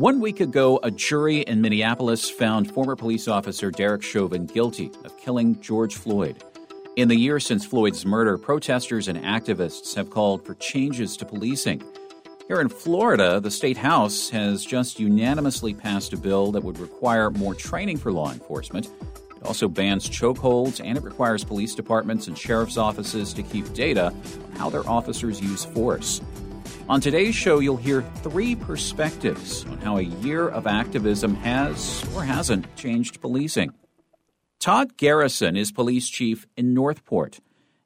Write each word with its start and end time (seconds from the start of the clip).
One 0.00 0.18
week 0.18 0.40
ago, 0.40 0.80
a 0.82 0.90
jury 0.90 1.40
in 1.40 1.60
Minneapolis 1.60 2.30
found 2.30 2.72
former 2.72 2.96
police 2.96 3.28
officer 3.28 3.70
Derek 3.70 4.02
Chauvin 4.02 4.46
guilty 4.46 4.90
of 5.04 5.14
killing 5.18 5.60
George 5.60 5.94
Floyd. 5.96 6.42
In 6.96 7.08
the 7.08 7.16
year 7.18 7.38
since 7.38 7.66
Floyd's 7.66 8.06
murder, 8.06 8.38
protesters 8.38 9.08
and 9.08 9.18
activists 9.22 9.94
have 9.96 10.08
called 10.08 10.42
for 10.46 10.54
changes 10.54 11.18
to 11.18 11.26
policing. 11.26 11.82
Here 12.48 12.62
in 12.62 12.70
Florida, 12.70 13.40
the 13.40 13.50
state 13.50 13.76
house 13.76 14.30
has 14.30 14.64
just 14.64 14.98
unanimously 14.98 15.74
passed 15.74 16.14
a 16.14 16.16
bill 16.16 16.50
that 16.52 16.64
would 16.64 16.78
require 16.78 17.28
more 17.28 17.54
training 17.54 17.98
for 17.98 18.10
law 18.10 18.32
enforcement. 18.32 18.88
It 19.36 19.44
also 19.44 19.68
bans 19.68 20.08
chokeholds 20.08 20.80
and 20.82 20.96
it 20.96 21.04
requires 21.04 21.44
police 21.44 21.74
departments 21.74 22.26
and 22.26 22.38
sheriff's 22.38 22.78
offices 22.78 23.34
to 23.34 23.42
keep 23.42 23.70
data 23.74 24.06
on 24.06 24.52
how 24.56 24.70
their 24.70 24.88
officers 24.88 25.42
use 25.42 25.66
force. 25.66 26.22
On 26.90 27.00
today's 27.00 27.36
show, 27.36 27.60
you'll 27.60 27.76
hear 27.76 28.02
three 28.16 28.56
perspectives 28.56 29.64
on 29.66 29.78
how 29.78 29.98
a 29.98 30.02
year 30.02 30.48
of 30.48 30.66
activism 30.66 31.36
has 31.36 32.04
or 32.16 32.24
hasn't 32.24 32.74
changed 32.74 33.20
policing. 33.20 33.72
Todd 34.58 34.96
Garrison 34.96 35.56
is 35.56 35.70
police 35.70 36.08
chief 36.08 36.48
in 36.56 36.74
North 36.74 37.04
Port. 37.04 37.38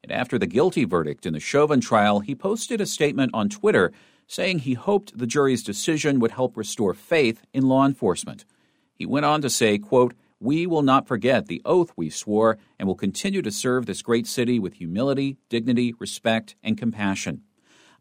And 0.02 0.10
after 0.10 0.38
the 0.38 0.46
guilty 0.46 0.86
verdict 0.86 1.26
in 1.26 1.34
the 1.34 1.38
Chauvin 1.38 1.82
trial, 1.82 2.20
he 2.20 2.34
posted 2.34 2.80
a 2.80 2.86
statement 2.86 3.32
on 3.34 3.50
Twitter 3.50 3.92
saying 4.26 4.60
he 4.60 4.72
hoped 4.72 5.18
the 5.18 5.26
jury's 5.26 5.62
decision 5.62 6.18
would 6.20 6.30
help 6.30 6.56
restore 6.56 6.94
faith 6.94 7.42
in 7.52 7.68
law 7.68 7.84
enforcement. 7.84 8.46
He 8.94 9.04
went 9.04 9.26
on 9.26 9.42
to 9.42 9.50
say, 9.50 9.76
quote, 9.76 10.14
we 10.40 10.66
will 10.66 10.80
not 10.80 11.06
forget 11.06 11.44
the 11.44 11.60
oath 11.66 11.92
we 11.94 12.08
swore 12.08 12.56
and 12.78 12.88
will 12.88 12.94
continue 12.94 13.42
to 13.42 13.52
serve 13.52 13.84
this 13.84 14.00
great 14.00 14.26
city 14.26 14.58
with 14.58 14.72
humility, 14.72 15.36
dignity, 15.50 15.92
respect, 15.98 16.56
and 16.62 16.78
compassion. 16.78 17.42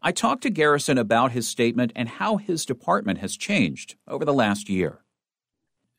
I 0.06 0.12
talked 0.12 0.42
to 0.42 0.50
Garrison 0.50 0.98
about 0.98 1.32
his 1.32 1.48
statement 1.48 1.90
and 1.96 2.06
how 2.06 2.36
his 2.36 2.66
department 2.66 3.20
has 3.20 3.38
changed 3.38 3.96
over 4.06 4.26
the 4.26 4.34
last 4.34 4.68
year. 4.68 4.98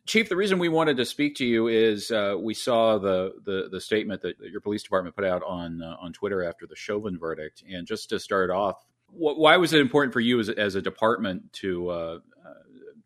Chief, 0.05 0.29
the 0.29 0.35
reason 0.35 0.59
we 0.59 0.69
wanted 0.69 0.97
to 0.97 1.05
speak 1.05 1.33
to 1.37 1.45
you 1.45 1.67
is 1.67 2.11
uh, 2.11 2.35
we 2.39 2.53
saw 2.53 2.99
the, 2.99 3.33
the, 3.43 3.67
the 3.71 3.81
statement 3.81 4.21
that 4.21 4.35
your 4.39 4.61
police 4.61 4.83
department 4.83 5.15
put 5.15 5.25
out 5.25 5.41
on 5.41 5.81
uh, 5.81 5.95
on 5.99 6.13
Twitter 6.13 6.43
after 6.43 6.67
the 6.67 6.75
Chauvin 6.75 7.17
verdict, 7.17 7.63
and 7.67 7.87
just 7.87 8.09
to 8.09 8.19
start 8.19 8.51
off, 8.51 8.85
why 9.09 9.57
was 9.57 9.73
it 9.73 9.81
important 9.81 10.13
for 10.13 10.19
you 10.19 10.39
as, 10.39 10.49
as 10.49 10.75
a 10.75 10.81
department 10.83 11.51
to 11.53 11.89
uh, 11.89 12.19
uh, 12.45 12.53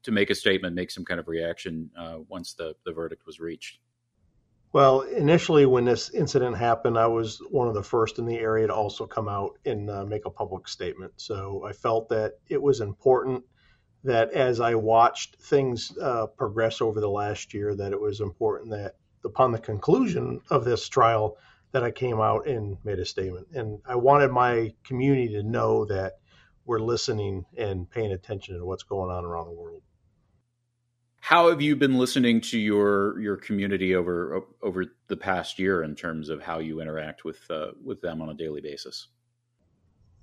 to 0.03 0.11
make 0.11 0.29
a 0.29 0.35
statement, 0.35 0.75
make 0.75 0.91
some 0.91 1.05
kind 1.05 1.21
of 1.21 1.29
reaction 1.29 1.89
uh, 1.97 2.17
once 2.27 2.55
the, 2.55 2.75
the 2.83 2.91
verdict 2.91 3.25
was 3.25 3.39
reached? 3.39 3.79
Well, 4.71 5.01
initially, 5.01 5.65
when 5.65 5.85
this 5.85 6.11
incident 6.11 6.55
happened, 6.55 6.97
I 6.97 7.07
was 7.07 7.41
one 7.49 7.67
of 7.67 7.73
the 7.73 7.83
first 7.83 8.19
in 8.19 8.25
the 8.25 8.37
area 8.37 8.67
to 8.67 8.73
also 8.73 9.07
come 9.07 9.27
out 9.27 9.57
and 9.65 9.89
uh, 9.89 10.05
make 10.05 10.25
a 10.25 10.29
public 10.29 10.67
statement. 10.67 11.13
So 11.17 11.65
I 11.67 11.73
felt 11.73 12.09
that 12.09 12.33
it 12.47 12.61
was 12.61 12.79
important 12.79 13.45
that 14.03 14.31
as 14.31 14.59
I 14.59 14.75
watched 14.75 15.37
things 15.41 15.97
uh, 15.97 16.27
progress 16.27 16.81
over 16.81 17.01
the 17.01 17.09
last 17.09 17.53
year, 17.53 17.75
that 17.75 17.91
it 17.93 17.99
was 17.99 18.21
important 18.21 18.69
that 18.69 18.95
upon 19.25 19.51
the 19.51 19.59
conclusion 19.59 20.41
of 20.51 20.65
this 20.65 20.87
trial, 20.87 21.37
that 21.71 21.83
I 21.83 21.91
came 21.91 22.19
out 22.19 22.47
and 22.47 22.77
made 22.83 22.99
a 22.99 23.05
statement. 23.05 23.47
And 23.53 23.79
I 23.85 23.95
wanted 23.95 24.31
my 24.31 24.73
community 24.83 25.29
to 25.33 25.43
know 25.43 25.85
that 25.85 26.19
we're 26.65 26.79
listening 26.79 27.45
and 27.57 27.89
paying 27.89 28.11
attention 28.11 28.57
to 28.57 28.65
what's 28.65 28.83
going 28.83 29.11
on 29.11 29.25
around 29.25 29.47
the 29.47 29.59
world. 29.59 29.81
How 31.29 31.49
have 31.49 31.61
you 31.61 31.75
been 31.75 31.99
listening 31.99 32.41
to 32.41 32.57
your 32.57 33.19
your 33.19 33.37
community 33.37 33.93
over 33.93 34.41
over 34.63 34.85
the 35.09 35.15
past 35.15 35.59
year 35.59 35.83
in 35.83 35.93
terms 35.93 36.27
of 36.29 36.41
how 36.41 36.57
you 36.57 36.81
interact 36.81 37.23
with 37.23 37.39
uh, 37.51 37.67
with 37.83 38.01
them 38.01 38.19
on 38.19 38.29
a 38.29 38.33
daily 38.33 38.61
basis? 38.61 39.09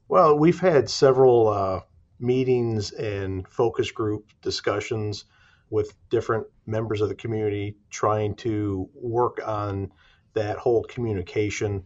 Well, 0.09 0.37
we've 0.37 0.59
had 0.59 0.91
several 0.91 1.47
uh, 1.47 1.81
meetings 2.19 2.91
and 2.91 3.47
focus 3.47 3.93
group 3.93 4.33
discussions 4.43 5.27
with 5.71 5.95
different 6.11 6.49
members 6.67 7.01
of 7.01 7.09
the 7.09 7.15
community, 7.15 7.77
trying 7.89 8.35
to 8.39 8.91
work 8.93 9.39
on 9.47 9.93
that 10.35 10.59
whole 10.59 10.83
communication 10.83 11.85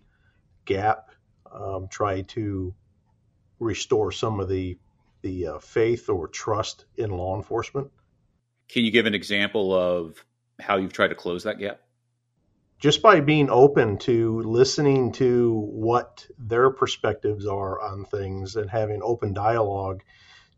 gap, 0.64 1.10
um, 1.52 1.88
try 1.91 2.22
to 2.22 2.75
restore 3.58 4.12
some 4.12 4.41
of 4.41 4.48
the 4.48 4.78
the 5.20 5.47
uh, 5.47 5.58
faith 5.58 6.08
or 6.08 6.26
trust 6.26 6.87
in 6.97 7.10
law 7.10 7.37
enforcement. 7.37 7.91
Can 8.72 8.84
you 8.84 8.91
give 8.91 9.06
an 9.06 9.14
example 9.14 9.75
of 9.75 10.25
how 10.60 10.76
you've 10.76 10.92
tried 10.92 11.08
to 11.08 11.14
close 11.14 11.42
that 11.44 11.58
gap? 11.58 11.81
Just 12.78 13.03
by 13.03 13.20
being 13.20 13.50
open 13.50 13.98
to 13.98 14.41
listening 14.42 15.12
to 15.12 15.69
what 15.70 16.26
their 16.38 16.70
perspectives 16.70 17.47
are 17.47 17.81
on 17.81 18.04
things 18.04 18.56
and 18.56 18.70
having 18.70 19.00
open 19.03 19.34
dialogue 19.34 20.03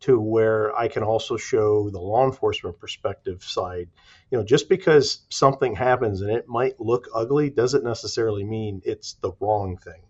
to 0.00 0.20
where 0.20 0.76
I 0.76 0.88
can 0.88 1.04
also 1.04 1.36
show 1.36 1.88
the 1.90 2.00
law 2.00 2.24
enforcement 2.26 2.78
perspective 2.78 3.42
side. 3.42 3.88
You 4.30 4.38
know, 4.38 4.44
just 4.44 4.68
because 4.68 5.20
something 5.30 5.74
happens 5.74 6.20
and 6.20 6.30
it 6.30 6.48
might 6.48 6.80
look 6.80 7.08
ugly 7.14 7.50
doesn't 7.50 7.84
necessarily 7.84 8.44
mean 8.44 8.82
it's 8.84 9.14
the 9.14 9.32
wrong 9.40 9.78
thing. 9.78 10.02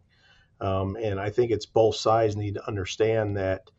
Um, 0.60 0.96
and 0.96 1.20
I 1.20 1.30
think 1.30 1.50
it's 1.50 1.66
both 1.66 1.96
sides 1.96 2.36
need 2.36 2.54
to 2.54 2.66
understand 2.66 3.36
that, 3.36 3.70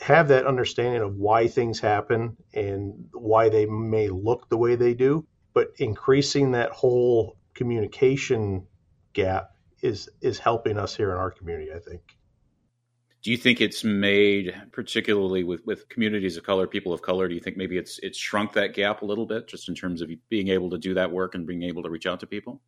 have 0.00 0.28
that 0.28 0.46
understanding 0.46 1.02
of 1.02 1.16
why 1.16 1.48
things 1.48 1.80
happen 1.80 2.36
and 2.54 3.08
why 3.12 3.48
they 3.48 3.66
may 3.66 4.08
look 4.08 4.48
the 4.48 4.56
way 4.56 4.76
they 4.76 4.94
do, 4.94 5.26
but 5.54 5.72
increasing 5.78 6.52
that 6.52 6.70
whole 6.70 7.36
communication 7.54 8.66
gap 9.14 9.52
is 9.82 10.08
is 10.20 10.38
helping 10.38 10.78
us 10.78 10.94
here 10.94 11.10
in 11.12 11.16
our 11.16 11.30
community, 11.30 11.72
I 11.72 11.78
think. 11.78 12.02
Do 13.22 13.30
you 13.30 13.36
think 13.36 13.60
it's 13.60 13.82
made 13.82 14.54
particularly 14.70 15.42
with, 15.42 15.64
with 15.66 15.88
communities 15.88 16.36
of 16.36 16.44
color 16.44 16.66
people 16.66 16.92
of 16.92 17.02
color 17.02 17.26
do 17.26 17.34
you 17.34 17.40
think 17.40 17.56
maybe 17.56 17.76
it's 17.76 17.98
it's 18.02 18.18
shrunk 18.18 18.52
that 18.52 18.74
gap 18.74 19.02
a 19.02 19.04
little 19.04 19.26
bit 19.26 19.48
just 19.48 19.68
in 19.68 19.74
terms 19.74 20.00
of 20.00 20.10
being 20.28 20.48
able 20.48 20.70
to 20.70 20.78
do 20.78 20.94
that 20.94 21.10
work 21.10 21.34
and 21.34 21.46
being 21.46 21.64
able 21.64 21.82
to 21.82 21.90
reach 21.90 22.06
out 22.06 22.20
to 22.20 22.26
people 22.26 22.60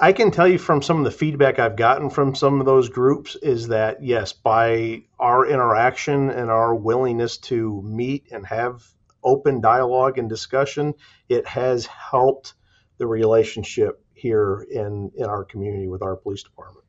i 0.00 0.12
can 0.12 0.30
tell 0.30 0.48
you 0.48 0.58
from 0.58 0.82
some 0.82 0.98
of 0.98 1.04
the 1.04 1.10
feedback 1.10 1.58
i've 1.58 1.76
gotten 1.76 2.10
from 2.10 2.34
some 2.34 2.60
of 2.60 2.66
those 2.66 2.88
groups 2.88 3.36
is 3.36 3.68
that 3.68 4.02
yes 4.02 4.32
by 4.32 5.02
our 5.18 5.46
interaction 5.46 6.30
and 6.30 6.50
our 6.50 6.74
willingness 6.74 7.38
to 7.38 7.82
meet 7.82 8.26
and 8.30 8.46
have 8.46 8.84
open 9.24 9.60
dialogue 9.60 10.18
and 10.18 10.28
discussion 10.28 10.94
it 11.28 11.46
has 11.46 11.86
helped 11.86 12.54
the 12.98 13.06
relationship 13.06 14.02
here 14.16 14.66
in 14.70 15.12
in 15.16 15.26
our 15.26 15.44
community 15.44 15.86
with 15.86 16.02
our 16.02 16.16
police 16.16 16.42
department. 16.42 16.84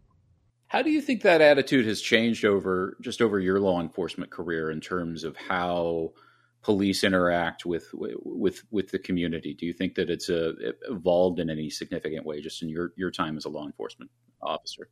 How 0.68 0.82
do 0.82 0.90
you 0.90 1.02
think 1.02 1.22
that 1.22 1.42
attitude 1.42 1.86
has 1.86 2.02
changed 2.02 2.44
over 2.44 2.98
just 3.02 3.22
over 3.22 3.40
your 3.40 3.60
law 3.60 3.80
enforcement 3.80 4.32
career 4.32 4.72
in 4.72 4.82
terms 4.82 5.24
of 5.24 5.36
how 5.38 6.14
police 6.68 7.06
interact 7.06 7.66
with 7.66 7.88
with 7.94 8.62
with 8.72 8.92
the 8.92 9.00
community? 9.00 9.54
Do 9.54 9.66
you 9.66 9.72
think 9.72 9.96
that 9.96 10.10
it's 10.10 10.30
uh, 10.30 10.52
evolved 10.90 11.40
in 11.40 11.50
any 11.50 11.70
significant 11.70 12.26
way 12.26 12.42
just 12.42 12.62
in 12.62 12.68
your 12.68 12.92
your 12.98 13.10
time 13.10 13.38
as 13.38 13.46
a 13.46 13.50
law 13.50 13.66
enforcement 13.66 14.12
officer? 14.42 14.90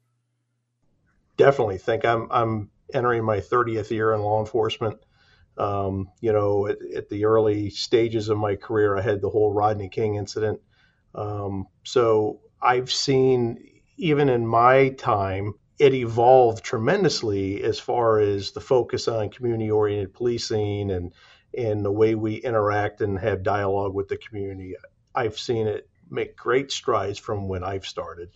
Definitely 1.36 1.80
think 1.80 2.06
I'm 2.06 2.30
I'm 2.32 2.70
entering 2.94 3.26
my 3.26 3.42
30th 3.42 3.92
year 3.92 4.14
in 4.14 4.22
law 4.22 4.40
enforcement. 4.40 5.00
Um, 5.58 6.08
you 6.22 6.32
know, 6.32 6.68
at, 6.68 6.78
at, 6.96 7.10
the 7.10 7.26
early 7.26 7.70
stages 7.70 8.30
of 8.30 8.38
my 8.38 8.56
career, 8.56 8.98
I 8.98 9.02
had 9.02 9.22
the 9.22 9.30
whole 9.30 9.54
Rodney 9.54 9.90
King 9.90 10.16
incident. 10.16 10.62
Um, 11.14 11.68
so 11.84 12.40
I've 12.62 12.92
seen, 12.92 13.82
even 13.98 14.28
in 14.30 14.48
my 14.48 14.90
time, 14.90 15.54
it 15.80 15.94
evolved 15.94 16.64
tremendously 16.64 17.64
as 17.64 17.80
far 17.80 18.20
as 18.20 18.52
the 18.52 18.62
focus 18.62 19.08
on 19.08 19.30
community 19.30 19.72
oriented 19.72 20.14
policing 20.14 20.92
and 20.92 21.14
and 21.58 21.84
the 21.84 21.92
way 21.92 22.16
we 22.16 22.36
interact 22.36 23.02
and 23.02 23.20
have 23.20 23.44
dialogue 23.44 23.94
with 23.94 24.08
the 24.08 24.18
community. 24.18 24.76
I've 25.14 25.38
seen 25.38 25.68
it 25.68 25.90
make 26.10 26.36
great 26.36 26.72
strides 26.72 27.20
from 27.20 27.48
when 27.48 27.64
I've 27.64 27.86
started. 27.86 28.30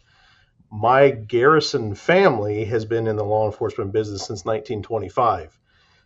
My 0.71 1.09
Garrison 1.09 1.95
family 1.95 2.65
has 2.65 2.85
been 2.85 3.07
in 3.07 3.15
the 3.15 3.25
law 3.25 3.45
enforcement 3.45 3.91
business 3.91 4.21
since 4.21 4.45
1925. 4.45 5.57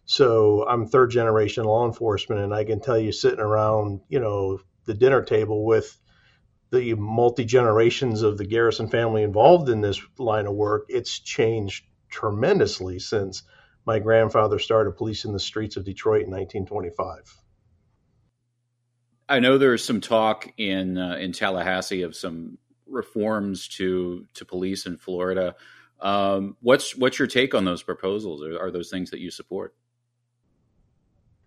So 0.06 0.68
I'm 0.68 0.88
third 0.88 1.12
generation 1.12 1.64
law 1.64 1.86
enforcement, 1.86 2.42
and 2.42 2.54
I 2.54 2.64
can 2.64 2.80
tell 2.80 2.98
you, 2.98 3.12
sitting 3.12 3.40
around, 3.40 4.02
you 4.10 4.20
know, 4.20 4.60
the 4.86 4.94
dinner 4.94 5.24
table 5.24 5.66
with 5.66 5.98
the 6.72 6.94
multi 6.96 7.46
generations 7.46 8.22
of 8.22 8.38
the 8.38 8.46
Garrison 8.46 8.90
family 8.90 9.24
involved 9.24 9.70
in 9.70 9.82
this 9.82 10.02
line 10.18 10.48
of 10.48 10.56
work, 10.56 10.86
it's 10.90 11.20
changed 11.20 11.86
tremendously 12.10 13.00
since 13.00 13.44
my 13.86 14.00
grandfather 14.00 14.60
started 14.60 14.92
policing 14.92 15.34
the 15.34 15.40
streets 15.40 15.76
of 15.76 15.86
Detroit 15.86 16.24
in 16.24 16.32
1925. 16.32 17.38
I 19.28 19.40
know 19.40 19.58
there's 19.58 19.84
some 19.84 20.02
talk 20.02 20.52
in 20.58 20.98
uh, 20.98 21.16
in 21.16 21.32
Tallahassee 21.32 22.04
of 22.04 22.16
some 22.16 22.58
reforms 22.88 23.68
to 23.70 24.26
to 24.36 24.46
police 24.46 24.86
in 24.86 24.98
Florida. 24.98 25.56
Um, 26.02 26.58
what's 26.62 26.96
what's 26.96 27.18
your 27.20 27.28
take 27.28 27.56
on 27.56 27.66
those 27.66 27.84
proposals? 27.84 28.44
Are, 28.44 28.60
are, 28.60 28.72
those 28.72 28.90
things 28.90 29.12
that 29.12 29.20
you 29.20 29.32
support? 29.32 29.74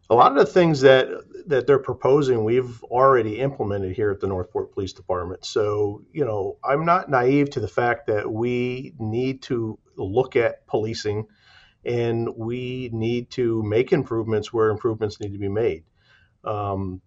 A 0.09 0.15
lot 0.15 0.33
of 0.33 0.39
the 0.39 0.47
things 0.47 0.81
that 0.81 1.09
that 1.47 1.67
they're 1.67 1.79
proposing, 1.79 2.45
we've 2.45 2.83
already 2.85 3.39
implemented 3.39 3.95
here 3.95 4.11
at 4.11 4.21
the 4.21 4.27
North 4.27 4.51
Port 4.51 4.73
Police 4.73 4.95
Department. 4.95 5.45
So, 5.45 6.03
you 6.13 6.25
know, 6.25 6.59
I'm 6.65 6.87
not 6.87 7.11
naive 7.11 7.51
to 7.51 7.61
the 7.61 7.69
fact 7.69 8.07
that 8.07 8.31
we 8.31 8.95
need 8.99 9.43
to 9.43 9.79
look 9.97 10.37
at 10.37 10.67
policing 10.67 11.27
and 11.87 12.29
we 12.37 12.91
need 12.93 13.31
to 13.31 13.63
make 13.63 13.93
improvements 13.93 14.53
where 14.53 14.71
improvements 14.71 15.21
need 15.21 15.33
to 15.33 15.39
be 15.39 15.49
made. 15.49 15.85
Um, 16.45 17.01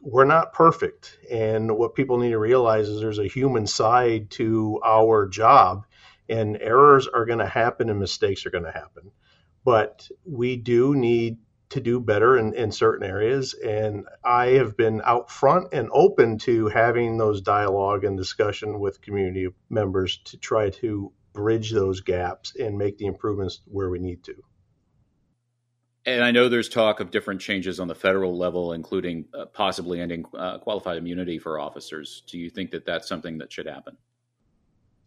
we're 0.00 0.24
not 0.24 0.54
perfect. 0.54 1.18
And 1.30 1.76
what 1.76 1.94
people 1.94 2.18
need 2.18 2.30
to 2.30 2.38
realize 2.38 2.88
is 2.88 3.00
there's 3.00 3.18
a 3.18 3.28
human 3.28 3.66
side 3.66 4.30
to 4.32 4.80
our 4.84 5.28
job, 5.28 5.86
and 6.28 6.56
errors 6.60 7.06
are 7.06 7.26
going 7.26 7.38
to 7.38 7.46
happen 7.46 7.90
and 7.90 8.00
mistakes 8.00 8.46
are 8.46 8.50
going 8.50 8.64
to 8.64 8.72
happen. 8.72 9.10
But 9.62 10.08
we 10.24 10.56
do 10.56 10.94
need 10.94 11.38
to 11.70 11.80
do 11.80 12.00
better 12.00 12.38
in, 12.38 12.54
in 12.54 12.72
certain 12.72 13.06
areas. 13.06 13.54
And 13.54 14.06
I 14.24 14.46
have 14.58 14.76
been 14.76 15.02
out 15.04 15.30
front 15.30 15.72
and 15.72 15.88
open 15.92 16.38
to 16.38 16.68
having 16.68 17.18
those 17.18 17.40
dialogue 17.40 18.04
and 18.04 18.16
discussion 18.16 18.78
with 18.80 19.02
community 19.02 19.48
members 19.68 20.18
to 20.26 20.38
try 20.38 20.70
to 20.70 21.12
bridge 21.34 21.72
those 21.72 22.00
gaps 22.00 22.54
and 22.56 22.78
make 22.78 22.96
the 22.96 23.06
improvements 23.06 23.60
where 23.66 23.90
we 23.90 23.98
need 23.98 24.24
to. 24.24 24.34
And 26.06 26.22
I 26.22 26.30
know 26.30 26.48
there's 26.48 26.68
talk 26.68 27.00
of 27.00 27.10
different 27.10 27.40
changes 27.40 27.80
on 27.80 27.88
the 27.88 27.94
federal 27.94 28.36
level, 28.36 28.72
including 28.72 29.24
uh, 29.32 29.46
possibly 29.46 30.00
ending 30.00 30.24
uh, 30.36 30.58
qualified 30.58 30.98
immunity 30.98 31.38
for 31.38 31.58
officers. 31.58 32.22
Do 32.26 32.38
you 32.38 32.50
think 32.50 32.70
that 32.72 32.84
that's 32.84 33.08
something 33.08 33.38
that 33.38 33.52
should 33.52 33.66
happen? 33.66 33.96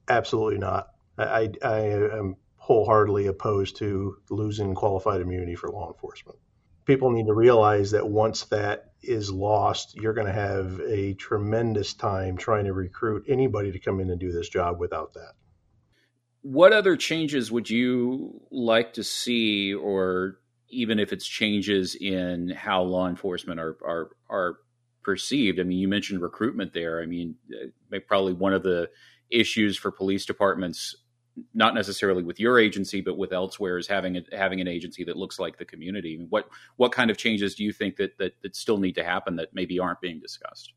Absolutely 0.08 0.58
not. 0.58 0.88
I, 1.18 1.52
I 1.64 1.80
am 1.80 2.36
wholeheartedly 2.56 3.28
opposed 3.28 3.78
to 3.78 4.18
losing 4.30 4.74
qualified 4.74 5.22
immunity 5.22 5.56
for 5.56 5.70
law 5.70 5.88
enforcement. 5.88 6.40
People 6.86 7.12
need 7.12 7.28
to 7.28 7.34
realize 7.34 7.92
that 7.92 8.08
once 8.08 8.46
that 8.46 8.92
is 9.02 9.32
lost, 9.32 9.96
you're 9.96 10.14
going 10.14 10.28
to 10.28 10.34
have 10.34 10.80
a 10.88 11.14
tremendous 11.14 11.94
time 11.94 12.38
trying 12.38 12.66
to 12.66 12.74
recruit 12.74 13.26
anybody 13.28 13.72
to 13.72 13.80
come 13.80 14.00
in 14.00 14.10
and 14.10 14.20
do 14.20 14.32
this 14.32 14.50
job 14.50 14.80
without 14.80 15.14
that. 15.14 15.34
What 16.50 16.72
other 16.72 16.96
changes 16.96 17.52
would 17.52 17.70
you 17.70 18.42
like 18.52 18.94
to 18.94 19.04
see 19.04 19.74
or 19.74 20.40
even 20.70 21.00
if 21.00 21.14
it's 21.14 21.26
changes 21.26 21.96
in 21.96 22.50
how 22.50 22.84
law 22.84 23.08
enforcement 23.08 23.60
are 23.60 23.78
are 23.82 24.10
are 24.30 24.58
perceived. 25.08 25.58
I 25.58 25.64
mean, 25.64 25.78
you 25.78 25.88
mentioned 25.88 26.22
recruitment 26.22 26.74
there. 26.74 27.02
I 27.02 27.06
mean, 27.06 27.36
uh, 27.54 28.00
probably 28.08 28.34
one 28.34 28.54
of 28.54 28.62
the 28.62 28.90
issues 29.30 29.78
for 29.78 29.90
police 29.90 30.26
departments, 30.26 30.98
not 31.54 31.74
necessarily 31.74 32.24
with 32.24 32.42
your 32.42 32.60
agency, 32.60 33.00
but 33.00 33.18
with 33.18 33.32
elsewhere, 33.32 33.78
is 33.78 33.88
having 33.88 34.18
a, 34.18 34.24
having 34.34 34.60
an 34.60 34.68
agency 34.68 35.06
that 35.06 35.16
looks 35.16 35.40
like 35.40 35.58
the 35.58 35.64
community. 35.64 36.26
What 36.30 36.50
what 36.76 36.92
kind 36.92 37.10
of 37.10 37.18
changes 37.18 37.56
do 37.56 37.64
you 37.64 37.72
think 37.72 37.96
that, 37.96 38.18
that 38.18 38.34
that 38.42 38.56
still 38.58 38.80
need 38.80 38.96
to 38.96 39.04
happen 39.04 39.38
that 39.38 39.54
maybe 39.54 39.80
aren't 39.80 40.02
being 40.02 40.20
discussed? 40.20 40.74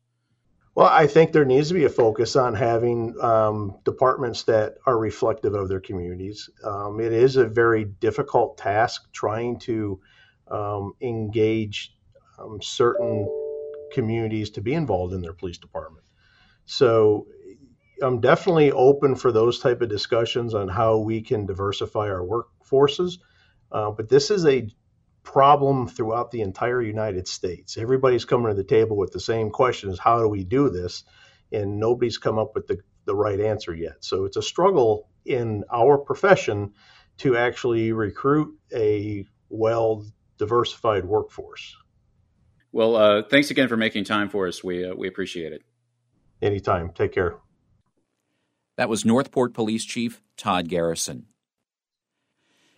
Well, 0.73 0.87
I 0.87 1.05
think 1.07 1.33
there 1.33 1.43
needs 1.43 1.67
to 1.67 1.73
be 1.73 1.83
a 1.83 1.89
focus 1.89 2.37
on 2.37 2.53
having 2.53 3.19
um, 3.21 3.77
departments 3.83 4.43
that 4.43 4.75
are 4.85 4.97
reflective 4.97 5.53
of 5.53 5.67
their 5.67 5.81
communities. 5.81 6.49
Um, 6.63 7.01
it 7.01 7.11
is 7.11 7.35
a 7.35 7.45
very 7.45 7.83
difficult 7.83 8.57
task 8.57 9.11
trying 9.11 9.59
to 9.59 9.99
um, 10.49 10.93
engage 11.01 11.93
um, 12.39 12.61
certain 12.61 13.27
communities 13.91 14.51
to 14.51 14.61
be 14.61 14.73
involved 14.73 15.13
in 15.13 15.21
their 15.21 15.33
police 15.33 15.57
department. 15.57 16.05
So 16.65 17.27
I'm 18.01 18.21
definitely 18.21 18.71
open 18.71 19.15
for 19.15 19.33
those 19.33 19.59
type 19.59 19.81
of 19.81 19.89
discussions 19.89 20.53
on 20.53 20.69
how 20.69 20.99
we 20.99 21.21
can 21.21 21.45
diversify 21.45 22.09
our 22.09 22.25
workforces. 22.25 23.19
Uh, 23.71 23.91
but 23.91 24.07
this 24.07 24.31
is 24.31 24.45
a 24.45 24.69
problem 25.23 25.87
throughout 25.87 26.31
the 26.31 26.41
entire 26.41 26.81
United 26.81 27.27
States. 27.27 27.77
Everybody's 27.77 28.25
coming 28.25 28.47
to 28.47 28.53
the 28.53 28.63
table 28.63 28.97
with 28.97 29.11
the 29.11 29.19
same 29.19 29.49
question 29.49 29.89
is 29.89 29.99
how 29.99 30.19
do 30.19 30.27
we 30.27 30.43
do 30.43 30.69
this? 30.69 31.03
And 31.51 31.79
nobody's 31.79 32.17
come 32.17 32.39
up 32.39 32.55
with 32.55 32.67
the, 32.67 32.79
the 33.05 33.15
right 33.15 33.39
answer 33.39 33.73
yet. 33.73 34.03
So 34.03 34.25
it's 34.25 34.37
a 34.37 34.41
struggle 34.41 35.09
in 35.25 35.63
our 35.71 35.97
profession 35.97 36.73
to 37.17 37.37
actually 37.37 37.91
recruit 37.91 38.57
a 38.73 39.25
well 39.49 40.05
diversified 40.37 41.05
workforce. 41.05 41.75
Well, 42.71 42.95
uh, 42.95 43.23
thanks 43.29 43.51
again 43.51 43.67
for 43.67 43.77
making 43.77 44.05
time 44.05 44.29
for 44.29 44.47
us. 44.47 44.63
We, 44.63 44.85
uh, 44.85 44.95
we 44.95 45.07
appreciate 45.07 45.53
it. 45.53 45.61
Anytime. 46.41 46.91
Take 46.93 47.11
care. 47.13 47.35
That 48.77 48.89
was 48.89 49.05
North 49.05 49.31
Port 49.31 49.53
Police 49.53 49.85
Chief 49.85 50.21
Todd 50.37 50.67
Garrison. 50.67 51.27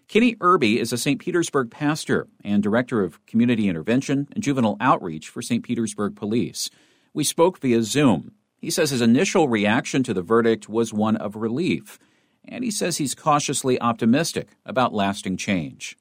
Kenny 0.08 0.36
Irby 0.42 0.80
is 0.80 0.94
a 0.94 0.98
St. 0.98 1.20
Petersburg 1.20 1.72
pastor 1.72 2.28
and 2.44 2.62
director 2.62 3.04
of 3.04 3.26
community 3.26 3.68
intervention 3.68 4.28
and 4.34 4.44
juvenile 4.44 4.78
outreach 4.80 5.30
for 5.30 5.42
St. 5.42 5.64
Petersburg 5.64 6.16
Police. 6.16 6.70
We 7.14 7.24
spoke 7.24 7.60
via 7.60 7.84
Zoom. 7.84 8.34
He 8.58 8.70
says 8.70 8.92
his 8.92 9.02
initial 9.02 9.48
reaction 9.48 10.04
to 10.04 10.14
the 10.14 10.22
verdict 10.22 10.70
was 10.70 10.94
one 10.94 11.16
of 11.18 11.36
relief, 11.36 12.00
and 12.46 12.64
he 12.64 12.72
says 12.72 12.98
he's 12.98 13.16
cautiously 13.16 13.80
optimistic 13.82 14.50
about 14.66 14.94
lasting 14.94 15.38
change. 15.38 15.98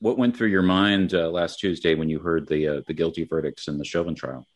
What 0.00 0.18
went 0.18 0.36
through 0.36 0.48
your 0.48 0.62
mind 0.62 1.14
uh, 1.14 1.28
last 1.30 1.58
Tuesday 1.58 1.94
when 1.94 2.08
you 2.08 2.20
heard 2.20 2.46
the 2.46 2.68
uh, 2.68 2.80
the 2.86 2.94
guilty 2.94 3.24
verdicts 3.24 3.66
in 3.66 3.78
the 3.78 3.84
Chauvin 3.84 4.14
trial? 4.14 4.46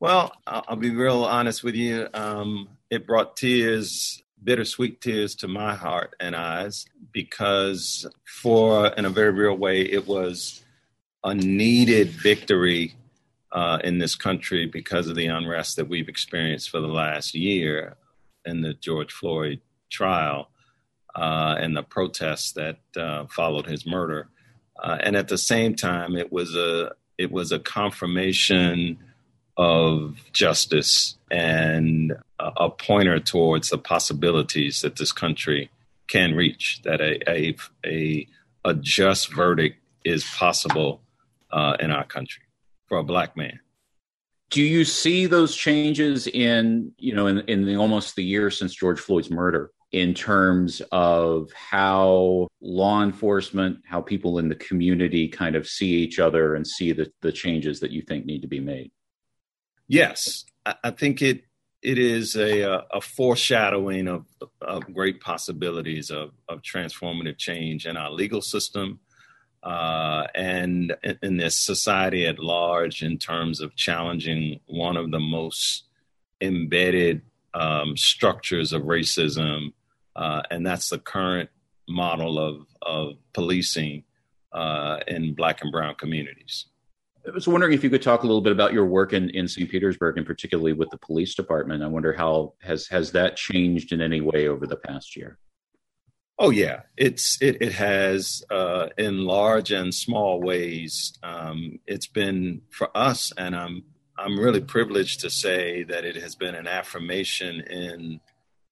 Well, 0.00 0.32
I'll 0.46 0.76
be 0.76 0.90
real 0.90 1.24
honest 1.24 1.64
with 1.64 1.74
you. 1.74 2.06
Um, 2.14 2.68
it 2.90 3.06
brought 3.06 3.36
tears 3.36 4.22
bittersweet 4.42 5.00
tears 5.00 5.34
to 5.36 5.48
my 5.48 5.74
heart 5.74 6.14
and 6.20 6.34
eyes 6.36 6.86
because, 7.12 8.06
for 8.24 8.88
in 8.88 9.04
a 9.04 9.10
very 9.10 9.30
real 9.30 9.56
way, 9.56 9.82
it 9.82 10.06
was 10.06 10.62
a 11.24 11.34
needed 11.34 12.08
victory 12.08 12.94
uh, 13.52 13.78
in 13.82 13.98
this 13.98 14.14
country 14.14 14.66
because 14.66 15.08
of 15.08 15.16
the 15.16 15.26
unrest 15.26 15.76
that 15.76 15.88
we've 15.88 16.08
experienced 16.08 16.70
for 16.70 16.80
the 16.80 16.86
last 16.86 17.34
year 17.34 17.96
in 18.44 18.62
the 18.62 18.74
George 18.74 19.12
Floyd 19.12 19.60
trial 19.90 20.50
uh, 21.14 21.56
and 21.58 21.76
the 21.76 21.82
protests 21.82 22.52
that 22.52 22.78
uh, 22.96 23.26
followed 23.26 23.66
his 23.66 23.86
murder. 23.86 24.28
Uh, 24.80 24.98
and 25.02 25.16
at 25.16 25.28
the 25.28 25.38
same 25.38 25.74
time, 25.74 26.16
it 26.16 26.30
was 26.30 26.54
a 26.54 26.92
it 27.16 27.32
was 27.32 27.50
a 27.50 27.58
confirmation 27.58 28.96
of 29.58 30.16
justice 30.32 31.18
and 31.30 32.14
a 32.38 32.70
pointer 32.70 33.18
towards 33.18 33.70
the 33.70 33.78
possibilities 33.78 34.80
that 34.82 34.96
this 34.96 35.12
country 35.12 35.68
can 36.06 36.34
reach, 36.34 36.80
that 36.84 37.00
a, 37.00 37.18
a, 37.28 37.56
a, 37.84 38.26
a 38.64 38.74
just 38.74 39.34
verdict 39.34 39.76
is 40.04 40.24
possible 40.24 41.02
uh, 41.50 41.76
in 41.80 41.90
our 41.90 42.04
country 42.04 42.44
for 42.86 42.98
a 42.98 43.04
black 43.04 43.36
man. 43.36 43.58
Do 44.50 44.62
you 44.62 44.84
see 44.84 45.26
those 45.26 45.54
changes 45.54 46.26
in, 46.26 46.92
you 46.96 47.14
know, 47.14 47.26
in, 47.26 47.40
in 47.40 47.66
the, 47.66 47.76
almost 47.76 48.16
the 48.16 48.24
year 48.24 48.50
since 48.50 48.74
George 48.74 49.00
Floyd's 49.00 49.30
murder 49.30 49.72
in 49.92 50.14
terms 50.14 50.80
of 50.92 51.50
how 51.52 52.48
law 52.60 53.02
enforcement, 53.02 53.80
how 53.86 54.00
people 54.00 54.38
in 54.38 54.48
the 54.48 54.54
community 54.54 55.28
kind 55.28 55.56
of 55.56 55.66
see 55.66 55.88
each 55.88 56.18
other 56.18 56.54
and 56.54 56.66
see 56.66 56.92
the, 56.92 57.10
the 57.20 57.32
changes 57.32 57.80
that 57.80 57.90
you 57.90 58.02
think 58.02 58.24
need 58.24 58.40
to 58.42 58.48
be 58.48 58.60
made? 58.60 58.90
Yes, 59.88 60.44
I 60.84 60.90
think 60.90 61.22
it 61.22 61.44
it 61.82 61.98
is 61.98 62.36
a, 62.36 62.84
a 62.92 63.00
foreshadowing 63.00 64.08
of, 64.08 64.26
of 64.60 64.92
great 64.92 65.20
possibilities 65.20 66.10
of, 66.10 66.32
of 66.48 66.60
transformative 66.60 67.38
change 67.38 67.86
in 67.86 67.96
our 67.96 68.10
legal 68.10 68.42
system 68.42 68.98
uh, 69.62 70.26
and 70.34 70.94
in, 71.02 71.18
in 71.22 71.36
this 71.36 71.56
society 71.56 72.26
at 72.26 72.38
large 72.38 73.02
in 73.02 73.16
terms 73.16 73.60
of 73.60 73.76
challenging 73.76 74.60
one 74.66 74.96
of 74.96 75.10
the 75.10 75.20
most 75.20 75.84
embedded 76.40 77.22
um, 77.54 77.96
structures 77.96 78.72
of 78.72 78.82
racism, 78.82 79.72
uh, 80.16 80.42
and 80.50 80.66
that's 80.66 80.90
the 80.90 80.98
current 80.98 81.48
model 81.88 82.38
of, 82.38 82.66
of 82.82 83.14
policing 83.32 84.04
uh, 84.52 84.98
in 85.06 85.34
Black 85.34 85.62
and 85.62 85.72
Brown 85.72 85.94
communities. 85.94 86.66
I 87.28 87.34
was 87.34 87.48
wondering 87.48 87.72
if 87.72 87.84
you 87.84 87.90
could 87.90 88.02
talk 88.02 88.22
a 88.22 88.26
little 88.26 88.40
bit 88.40 88.52
about 88.52 88.72
your 88.72 88.86
work 88.86 89.12
in, 89.12 89.28
in 89.30 89.48
St. 89.48 89.68
Petersburg 89.70 90.16
and 90.16 90.26
particularly 90.26 90.72
with 90.72 90.88
the 90.90 90.98
police 90.98 91.34
department. 91.34 91.82
I 91.82 91.86
wonder 91.86 92.12
how 92.12 92.54
has 92.62 92.86
has 92.88 93.12
that 93.12 93.36
changed 93.36 93.92
in 93.92 94.00
any 94.00 94.20
way 94.20 94.48
over 94.48 94.66
the 94.66 94.76
past 94.76 95.14
year? 95.16 95.38
Oh 96.38 96.50
yeah, 96.50 96.82
it's 96.96 97.40
it 97.42 97.60
it 97.60 97.72
has 97.72 98.42
uh, 98.50 98.88
in 98.96 99.24
large 99.24 99.72
and 99.72 99.94
small 99.94 100.40
ways. 100.40 101.12
Um, 101.22 101.80
it's 101.86 102.06
been 102.06 102.62
for 102.70 102.96
us, 102.96 103.32
and 103.36 103.54
I'm 103.54 103.84
I'm 104.16 104.38
really 104.38 104.60
privileged 104.60 105.20
to 105.20 105.30
say 105.30 105.82
that 105.84 106.04
it 106.04 106.16
has 106.16 106.34
been 106.34 106.54
an 106.54 106.66
affirmation 106.66 107.60
in 107.62 108.20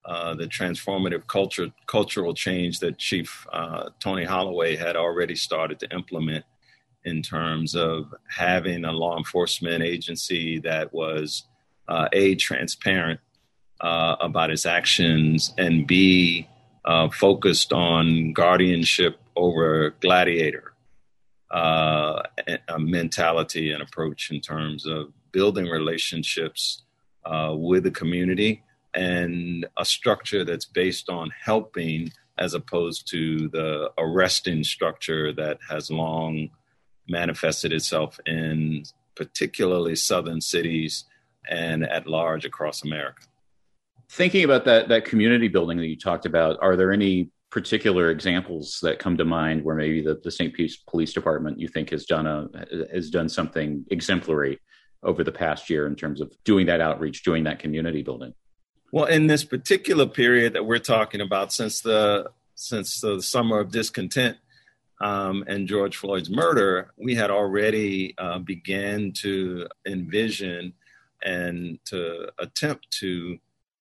uh, 0.04 0.34
the 0.34 0.46
transformative 0.46 1.26
culture 1.26 1.68
cultural 1.86 2.32
change 2.32 2.78
that 2.78 2.98
Chief 2.98 3.46
uh, 3.52 3.90
Tony 3.98 4.24
Holloway 4.24 4.76
had 4.76 4.96
already 4.96 5.34
started 5.34 5.80
to 5.80 5.92
implement 5.92 6.44
in 7.06 7.22
terms 7.22 7.74
of 7.74 8.12
having 8.28 8.84
a 8.84 8.92
law 8.92 9.16
enforcement 9.16 9.82
agency 9.82 10.58
that 10.58 10.92
was 10.92 11.44
uh, 11.88 12.08
a 12.12 12.34
transparent 12.34 13.20
uh, 13.80 14.16
about 14.20 14.50
its 14.50 14.66
actions 14.66 15.54
and 15.56 15.86
b 15.86 16.46
uh, 16.84 17.08
focused 17.10 17.72
on 17.72 18.32
guardianship 18.32 19.18
over 19.36 19.94
gladiator 20.00 20.72
uh, 21.52 22.22
mentality 22.78 23.70
and 23.70 23.82
approach 23.82 24.30
in 24.30 24.40
terms 24.40 24.84
of 24.84 25.12
building 25.30 25.66
relationships 25.66 26.82
uh, 27.24 27.54
with 27.54 27.84
the 27.84 27.90
community 27.90 28.62
and 28.94 29.66
a 29.76 29.84
structure 29.84 30.44
that's 30.44 30.64
based 30.64 31.08
on 31.08 31.30
helping 31.44 32.10
as 32.38 32.54
opposed 32.54 33.08
to 33.08 33.48
the 33.50 33.90
arresting 33.98 34.64
structure 34.64 35.32
that 35.32 35.58
has 35.68 35.90
long 35.90 36.48
manifested 37.08 37.72
itself 37.72 38.18
in 38.26 38.84
particularly 39.14 39.96
southern 39.96 40.40
cities 40.40 41.04
and 41.48 41.84
at 41.84 42.06
large 42.06 42.44
across 42.44 42.84
America. 42.84 43.22
Thinking 44.08 44.44
about 44.44 44.64
that 44.66 44.88
that 44.88 45.04
community 45.04 45.48
building 45.48 45.78
that 45.78 45.86
you 45.86 45.96
talked 45.96 46.26
about, 46.26 46.58
are 46.60 46.76
there 46.76 46.92
any 46.92 47.30
particular 47.50 48.10
examples 48.10 48.78
that 48.82 48.98
come 48.98 49.16
to 49.16 49.24
mind 49.24 49.64
where 49.64 49.74
maybe 49.74 50.02
the, 50.02 50.20
the 50.22 50.30
St. 50.30 50.52
Pete 50.52 50.76
Police 50.88 51.12
Department 51.12 51.58
you 51.58 51.68
think 51.68 51.90
has 51.90 52.04
done 52.04 52.26
a 52.26 52.48
has 52.92 53.10
done 53.10 53.28
something 53.28 53.84
exemplary 53.90 54.60
over 55.02 55.24
the 55.24 55.32
past 55.32 55.70
year 55.70 55.86
in 55.86 55.94
terms 55.94 56.20
of 56.20 56.32
doing 56.44 56.66
that 56.66 56.80
outreach, 56.80 57.22
doing 57.22 57.44
that 57.44 57.58
community 57.58 58.02
building? 58.02 58.34
Well, 58.92 59.04
in 59.04 59.26
this 59.26 59.44
particular 59.44 60.06
period 60.06 60.54
that 60.54 60.64
we're 60.64 60.78
talking 60.78 61.20
about, 61.20 61.52
since 61.52 61.80
the 61.80 62.30
since 62.54 63.00
the 63.00 63.20
summer 63.20 63.60
of 63.60 63.70
discontent 63.70 64.38
um, 65.00 65.44
and 65.46 65.68
George 65.68 65.96
Floyd's 65.96 66.30
murder, 66.30 66.92
we 66.96 67.14
had 67.14 67.30
already 67.30 68.14
uh, 68.18 68.38
began 68.38 69.12
to 69.20 69.66
envision 69.86 70.72
and 71.22 71.78
to 71.86 72.28
attempt 72.38 72.90
to 72.90 73.38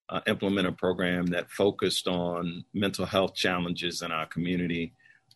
uh, 0.09 0.21
implement 0.27 0.67
a 0.67 0.71
program 0.71 1.27
that 1.27 1.49
focused 1.49 2.07
on 2.07 2.63
mental 2.73 3.05
health 3.05 3.33
challenges 3.33 4.01
in 4.01 4.11
our 4.11 4.25
community. 4.25 4.93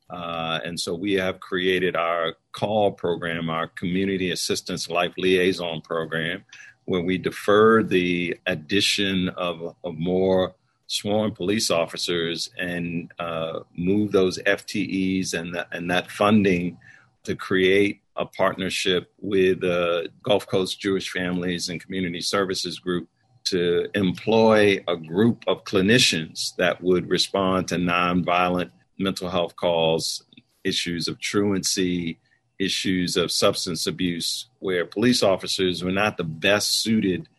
Uh, 0.09 0.59
and 0.65 0.79
so 0.79 0.93
we 0.93 1.13
have 1.13 1.39
created 1.39 1.95
our 1.95 2.35
call 2.51 2.91
program, 2.91 3.49
our 3.49 3.67
community 3.67 4.31
assistance 4.31 4.89
life 4.89 5.13
liaison 5.17 5.81
program, 5.81 6.43
where 6.85 7.01
we 7.01 7.17
defer 7.17 7.83
the 7.83 8.35
addition 8.47 9.29
of, 9.29 9.75
of 9.83 9.97
more 9.97 10.55
sworn 10.89 11.31
police 11.31 11.69
officers 11.69 12.49
and 12.57 13.11
uh, 13.19 13.59
move 13.77 14.11
those 14.11 14.39
FTEs 14.39 15.35
and, 15.35 15.55
and 15.71 15.89
that 15.91 16.09
funding 16.09 16.77
to 17.23 17.35
create 17.35 18.01
a 18.15 18.25
partnership 18.25 19.13
with 19.21 19.61
the 19.61 20.09
Gulf 20.23 20.47
Coast 20.47 20.79
Jewish 20.79 21.11
Families 21.11 21.69
and 21.69 21.79
Community 21.79 22.21
Services 22.21 22.79
Group 22.79 23.07
to 23.45 23.87
employ 23.93 24.83
a 24.87 24.97
group 24.97 25.43
of 25.47 25.63
clinicians 25.63 26.55
that 26.57 26.81
would 26.81 27.07
respond 27.07 27.67
to 27.67 27.75
nonviolent 27.75 28.71
mental 28.97 29.29
health 29.29 29.55
calls, 29.55 30.23
issues 30.63 31.07
of 31.07 31.19
truancy, 31.19 32.19
issues 32.57 33.15
of 33.15 33.31
substance 33.31 33.85
abuse 33.85 34.47
where 34.57 34.85
police 34.85 35.21
officers 35.21 35.83
were 35.83 35.91
not 35.91 36.17
the 36.17 36.23
best 36.23 36.81
suited 36.81 37.29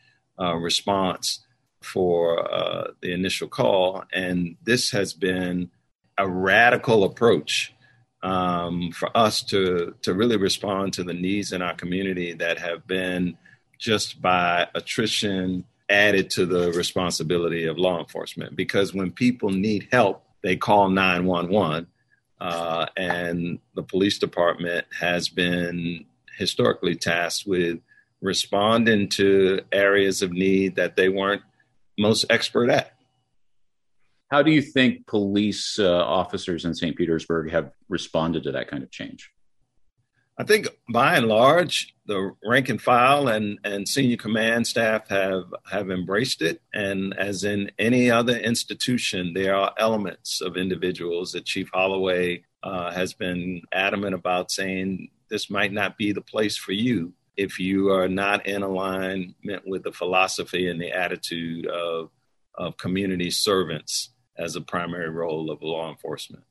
uh, 0.41 0.55
response 0.55 1.41
for 1.83 2.53
uh, 2.53 2.89
the 3.01 3.13
initial 3.13 3.49
call. 3.49 4.05
And 4.13 4.57
this 4.63 4.91
has 4.91 5.13
been 5.13 5.71
a 6.19 6.29
radical 6.29 7.05
approach 7.05 7.75
um, 8.23 8.93
for 8.93 9.17
us 9.17 9.43
to, 9.45 9.95
to 10.03 10.15
really 10.15 10.37
respond 10.37 10.93
to 10.95 11.05
the 11.05 11.15
needs 11.15 11.53
in 11.53 11.63
our 11.63 11.75
community 11.75 12.35
that 12.35 12.59
have 12.59 12.87
been 12.87 13.39
just 13.79 14.21
by 14.21 14.69
attrition 14.75 15.65
added 15.89 16.31
to 16.31 16.47
the 16.47 16.71
responsibility 16.73 17.65
of 17.65 17.79
law 17.79 17.99
enforcement. 17.99 18.55
Because 18.55 18.95
when 18.95 19.11
people 19.11 19.51
need 19.51 19.89
help, 19.91 20.23
they 20.43 20.57
call 20.57 20.89
911 20.89 21.87
uh, 22.41 22.87
and 22.97 23.59
the 23.75 23.83
police 23.83 24.19
department 24.19 24.87
has 24.99 25.29
been 25.29 26.05
historically 26.39 26.95
tasked 26.95 27.47
with 27.47 27.79
responding 28.23 29.09
to 29.09 29.61
areas 29.73 30.23
of 30.23 30.33
need 30.33 30.77
that 30.77 30.97
they 30.97 31.09
weren't 31.09 31.43
most 32.01 32.25
expert 32.31 32.71
at. 32.71 32.93
How 34.31 34.43
do 34.43 34.51
you 34.51 34.63
think 34.63 35.07
police 35.07 35.79
uh, 35.79 36.05
officers 36.05 36.65
in 36.65 36.75
St. 36.75 36.97
Petersburg 36.97 37.51
have 37.51 37.73
responded 37.89 38.45
to 38.45 38.53
that 38.53 38.69
kind 38.69 38.83
of 38.83 38.91
change? 38.91 39.31
I 40.39 40.45
think 40.45 40.69
by 40.91 41.17
and 41.17 41.27
large, 41.27 41.95
the 42.07 42.33
rank 42.43 42.71
and 42.71 42.81
file 42.81 43.29
and, 43.29 43.59
and 43.63 43.87
senior 43.87 44.17
command 44.17 44.67
staff 44.67 45.09
have, 45.09 45.53
have 45.71 45.91
embraced 45.91 46.41
it. 46.41 46.63
And 46.73 47.13
as 47.19 47.45
in 47.45 47.71
any 47.79 48.11
other 48.11 48.39
institution, 48.39 49.35
there 49.35 49.55
are 49.55 49.75
elements 49.77 50.41
of 50.41 50.57
individuals 50.57 51.33
that 51.33 51.45
Chief 51.45 51.69
Holloway 51.75 52.45
uh, 52.63 52.93
has 52.93 53.13
been 53.13 53.63
adamant 53.73 54.15
about 54.15 54.51
saying 54.51 55.11
this 55.29 55.51
might 55.51 55.73
not 55.73 55.99
be 55.99 56.13
the 56.13 56.23
place 56.23 56.57
for 56.57 56.73
you 56.73 57.13
if 57.41 57.59
you 57.59 57.91
are 57.91 58.07
not 58.07 58.47
in 58.47 58.63
alignment 58.63 59.63
with 59.65 59.83
the 59.83 59.93
philosophy 59.93 60.69
and 60.69 60.79
the 60.79 60.93
attitude 60.93 61.67
of, 61.67 62.11
of 62.55 62.77
community 62.77 63.31
servants 63.31 64.11
as 64.37 64.57
a 64.57 64.61
primary 64.61 65.09
role 65.09 65.51
of 65.51 65.63
law 65.63 65.91
enforcement. 65.91 66.45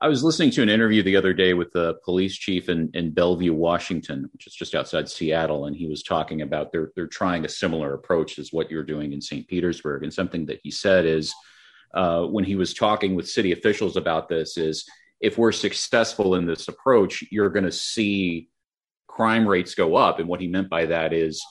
I 0.00 0.06
was 0.06 0.22
listening 0.22 0.52
to 0.52 0.62
an 0.62 0.68
interview 0.68 1.02
the 1.02 1.16
other 1.16 1.32
day 1.32 1.54
with 1.54 1.72
the 1.72 1.94
police 2.04 2.36
chief 2.36 2.68
in, 2.68 2.90
in 2.94 3.10
Bellevue, 3.10 3.52
Washington, 3.52 4.28
which 4.32 4.46
is 4.46 4.54
just 4.54 4.76
outside 4.76 5.08
Seattle, 5.08 5.66
and 5.66 5.74
he 5.74 5.88
was 5.88 6.04
talking 6.04 6.42
about 6.42 6.70
they're 6.70 6.92
they're 6.94 7.08
trying 7.08 7.44
a 7.44 7.48
similar 7.48 7.92
approach 7.94 8.38
as 8.38 8.52
what 8.52 8.70
you're 8.70 8.84
doing 8.84 9.12
in 9.12 9.20
St. 9.20 9.46
Petersburg. 9.48 10.04
And 10.04 10.14
something 10.14 10.46
that 10.46 10.60
he 10.62 10.70
said 10.70 11.04
is 11.04 11.34
uh, 11.94 12.22
when 12.26 12.44
he 12.44 12.54
was 12.54 12.74
talking 12.74 13.16
with 13.16 13.28
city 13.28 13.50
officials 13.50 13.96
about 13.96 14.28
this 14.28 14.56
is 14.56 14.84
if 15.20 15.36
we're 15.36 15.52
successful 15.52 16.36
in 16.36 16.46
this 16.46 16.68
approach, 16.68 17.24
you're 17.30 17.50
going 17.50 17.64
to 17.64 17.72
see 17.72 18.48
crime 19.12 19.46
rates 19.46 19.74
go 19.74 19.94
up. 19.94 20.18
And 20.18 20.28
what 20.28 20.40
he 20.40 20.48
meant 20.48 20.70
by 20.70 20.86
that 20.86 21.12
is 21.12 21.44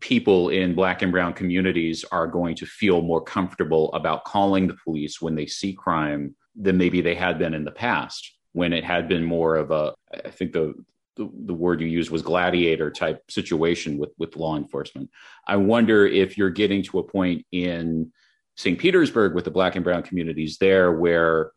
people 0.00 0.48
in 0.48 0.74
black 0.74 1.02
and 1.02 1.12
brown 1.12 1.32
communities 1.32 2.04
are 2.10 2.26
going 2.26 2.56
to 2.56 2.66
feel 2.66 3.00
more 3.00 3.22
comfortable 3.22 3.92
about 3.92 4.24
calling 4.24 4.66
the 4.66 4.76
police 4.84 5.22
when 5.22 5.36
they 5.36 5.46
see 5.46 5.72
crime 5.72 6.34
than 6.56 6.76
maybe 6.76 7.00
they 7.00 7.14
had 7.14 7.38
been 7.38 7.54
in 7.54 7.64
the 7.64 7.70
past 7.70 8.32
when 8.52 8.72
it 8.72 8.82
had 8.82 9.08
been 9.08 9.24
more 9.24 9.56
of 9.56 9.70
a 9.70 9.94
i 10.24 10.30
think 10.30 10.52
the 10.52 10.74
the, 11.16 11.30
the 11.46 11.54
word 11.54 11.80
you 11.80 11.86
used 11.86 12.10
was 12.10 12.22
gladiator 12.22 12.90
type 12.90 13.22
situation 13.30 13.96
with 13.96 14.10
with 14.18 14.36
law 14.36 14.56
enforcement 14.56 15.08
i 15.46 15.56
wonder 15.56 16.06
if 16.06 16.36
you're 16.36 16.50
getting 16.50 16.82
to 16.82 16.98
a 16.98 17.02
point 17.02 17.44
in 17.52 18.10
st 18.56 18.78
petersburg 18.78 19.34
with 19.34 19.44
the 19.44 19.50
black 19.50 19.76
and 19.76 19.84
brown 19.84 20.02
communities 20.02 20.58
there 20.58 20.92
where 20.92 21.52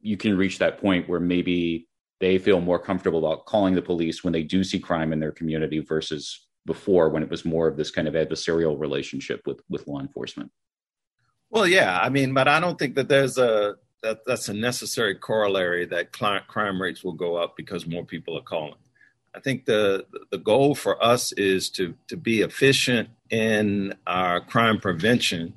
you 0.00 0.16
can 0.16 0.36
reach 0.36 0.58
that 0.58 0.80
point 0.80 1.08
where 1.08 1.20
maybe 1.20 1.86
they 2.20 2.38
feel 2.38 2.60
more 2.60 2.78
comfortable 2.78 3.18
about 3.18 3.46
calling 3.46 3.74
the 3.74 3.82
police 3.82 4.24
when 4.24 4.32
they 4.32 4.42
do 4.42 4.64
see 4.64 4.78
crime 4.78 5.12
in 5.12 5.20
their 5.20 5.32
community 5.32 5.80
versus 5.80 6.46
before 6.64 7.08
when 7.08 7.22
it 7.22 7.30
was 7.30 7.44
more 7.44 7.68
of 7.68 7.76
this 7.76 7.90
kind 7.90 8.08
of 8.08 8.14
adversarial 8.14 8.78
relationship 8.78 9.42
with 9.46 9.60
with 9.68 9.86
law 9.86 10.00
enforcement 10.00 10.50
well 11.50 11.66
yeah 11.66 12.00
i 12.00 12.08
mean 12.08 12.34
but 12.34 12.48
i 12.48 12.58
don't 12.58 12.78
think 12.78 12.94
that 12.94 13.08
there's 13.08 13.38
a 13.38 13.76
that 14.06 14.24
that's 14.24 14.48
a 14.48 14.54
necessary 14.54 15.14
corollary 15.14 15.84
that 15.86 16.12
crime 16.12 16.80
rates 16.80 17.02
will 17.02 17.12
go 17.12 17.36
up 17.36 17.56
because 17.56 17.86
more 17.86 18.04
people 18.04 18.38
are 18.38 18.42
calling. 18.42 18.78
I 19.34 19.40
think 19.40 19.66
the 19.66 20.06
the 20.30 20.38
goal 20.38 20.74
for 20.74 21.02
us 21.04 21.32
is 21.32 21.68
to 21.70 21.94
to 22.08 22.16
be 22.16 22.40
efficient 22.40 23.10
in 23.30 23.94
our 24.06 24.40
crime 24.40 24.78
prevention 24.78 25.54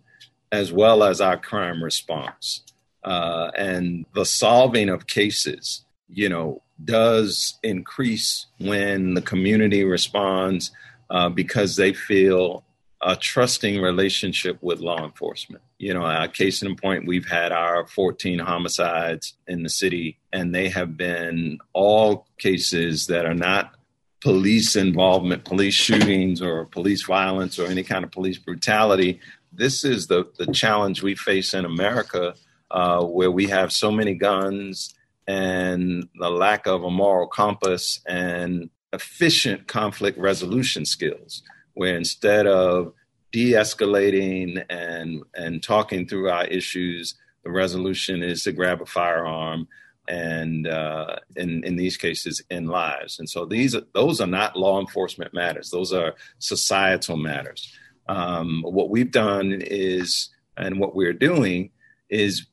as 0.51 0.71
well 0.71 1.03
as 1.03 1.21
our 1.21 1.37
crime 1.37 1.83
response, 1.83 2.63
uh, 3.03 3.51
and 3.55 4.05
the 4.13 4.25
solving 4.25 4.89
of 4.89 5.05
cases. 5.05 5.85
You 6.11 6.29
know, 6.29 6.61
does 6.83 7.59
increase 7.63 8.47
when 8.59 9.13
the 9.13 9.21
community 9.21 9.83
responds 9.83 10.71
uh, 11.09 11.29
because 11.29 11.75
they 11.75 11.93
feel 11.93 12.63
a 13.01 13.15
trusting 13.15 13.81
relationship 13.81 14.57
with 14.61 14.79
law 14.79 15.03
enforcement. 15.03 15.63
You 15.77 15.93
know, 15.93 16.05
a 16.05 16.27
case 16.27 16.61
in 16.61 16.75
point, 16.75 17.07
we've 17.07 17.27
had 17.27 17.51
our 17.51 17.85
14 17.87 18.39
homicides 18.39 19.35
in 19.47 19.63
the 19.63 19.69
city, 19.69 20.19
and 20.33 20.53
they 20.53 20.67
have 20.69 20.97
been 20.97 21.59
all 21.73 22.27
cases 22.37 23.07
that 23.07 23.25
are 23.25 23.33
not 23.33 23.75
police 24.21 24.75
involvement, 24.75 25.45
police 25.45 25.73
shootings, 25.73 26.41
or 26.41 26.65
police 26.65 27.03
violence, 27.03 27.57
or 27.57 27.67
any 27.67 27.83
kind 27.83 28.03
of 28.03 28.11
police 28.11 28.37
brutality. 28.37 29.21
This 29.53 29.85
is 29.85 30.07
the, 30.07 30.25
the 30.37 30.51
challenge 30.51 31.01
we 31.01 31.15
face 31.15 31.53
in 31.53 31.63
America, 31.63 32.35
uh, 32.69 33.03
where 33.05 33.31
we 33.31 33.47
have 33.47 33.71
so 33.71 33.91
many 33.91 34.13
guns 34.13 34.93
and 35.29 36.09
the 36.15 36.31
lack 36.31 36.65
of 36.65 36.83
a 36.83 36.89
moral 36.89 37.27
compass 37.27 38.01
and 38.07 38.71
efficient 38.93 39.67
conflict 39.67 40.17
resolution 40.17 40.85
skills 40.85 41.43
where 41.75 41.95
instead 41.95 42.47
of 42.47 42.93
de-escalating 43.31 44.65
and 44.71 45.21
and 45.35 45.61
talking 45.61 46.07
through 46.07 46.31
our 46.31 46.45
issues, 46.45 47.13
the 47.43 47.51
resolution 47.51 48.23
is 48.23 48.41
to 48.41 48.51
grab 48.51 48.81
a 48.81 48.87
firearm 48.87 49.67
and 50.07 50.65
uh, 50.65 51.17
in 51.35 51.63
in 51.63 51.75
these 51.75 51.95
cases 51.95 52.41
in 52.49 52.65
lives. 52.65 53.19
And 53.19 53.29
so 53.29 53.45
these 53.45 53.75
those 53.93 54.19
are 54.19 54.27
not 54.27 54.55
law 54.55 54.79
enforcement 54.79 55.31
matters; 55.31 55.69
those 55.69 55.93
are 55.93 56.15
societal 56.39 57.17
matters. 57.17 57.71
Um, 58.07 58.63
what 58.63 58.89
we've 58.89 59.11
done 59.11 59.61
is, 59.61 60.31
and 60.57 60.79
what 60.79 60.95
we're 60.95 61.13
doing 61.13 61.69
is, 62.09 62.47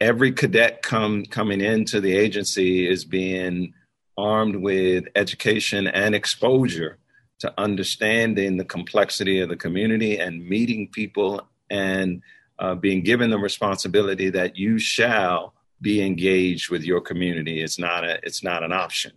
every 0.00 0.32
cadet 0.32 0.82
come 0.82 1.24
coming 1.24 1.60
into 1.60 2.00
the 2.00 2.16
agency 2.16 2.88
is 2.88 3.04
being 3.04 3.74
armed 4.16 4.56
with 4.56 5.04
education 5.14 5.86
and 5.86 6.14
exposure 6.14 6.98
to 7.40 7.52
understanding 7.58 8.56
the 8.56 8.64
complexity 8.64 9.40
of 9.40 9.48
the 9.48 9.56
community 9.56 10.18
and 10.18 10.44
meeting 10.44 10.88
people 10.88 11.48
and 11.70 12.22
uh, 12.58 12.74
being 12.74 13.02
given 13.02 13.30
the 13.30 13.38
responsibility 13.38 14.30
that 14.30 14.56
you 14.56 14.78
shall 14.78 15.54
be 15.80 16.04
engaged 16.04 16.70
with 16.70 16.82
your 16.82 17.00
community. 17.00 17.62
It's 17.62 17.78
not 17.78 18.04
a, 18.04 18.18
it's 18.24 18.42
not 18.42 18.64
an 18.64 18.72
option. 18.72 19.12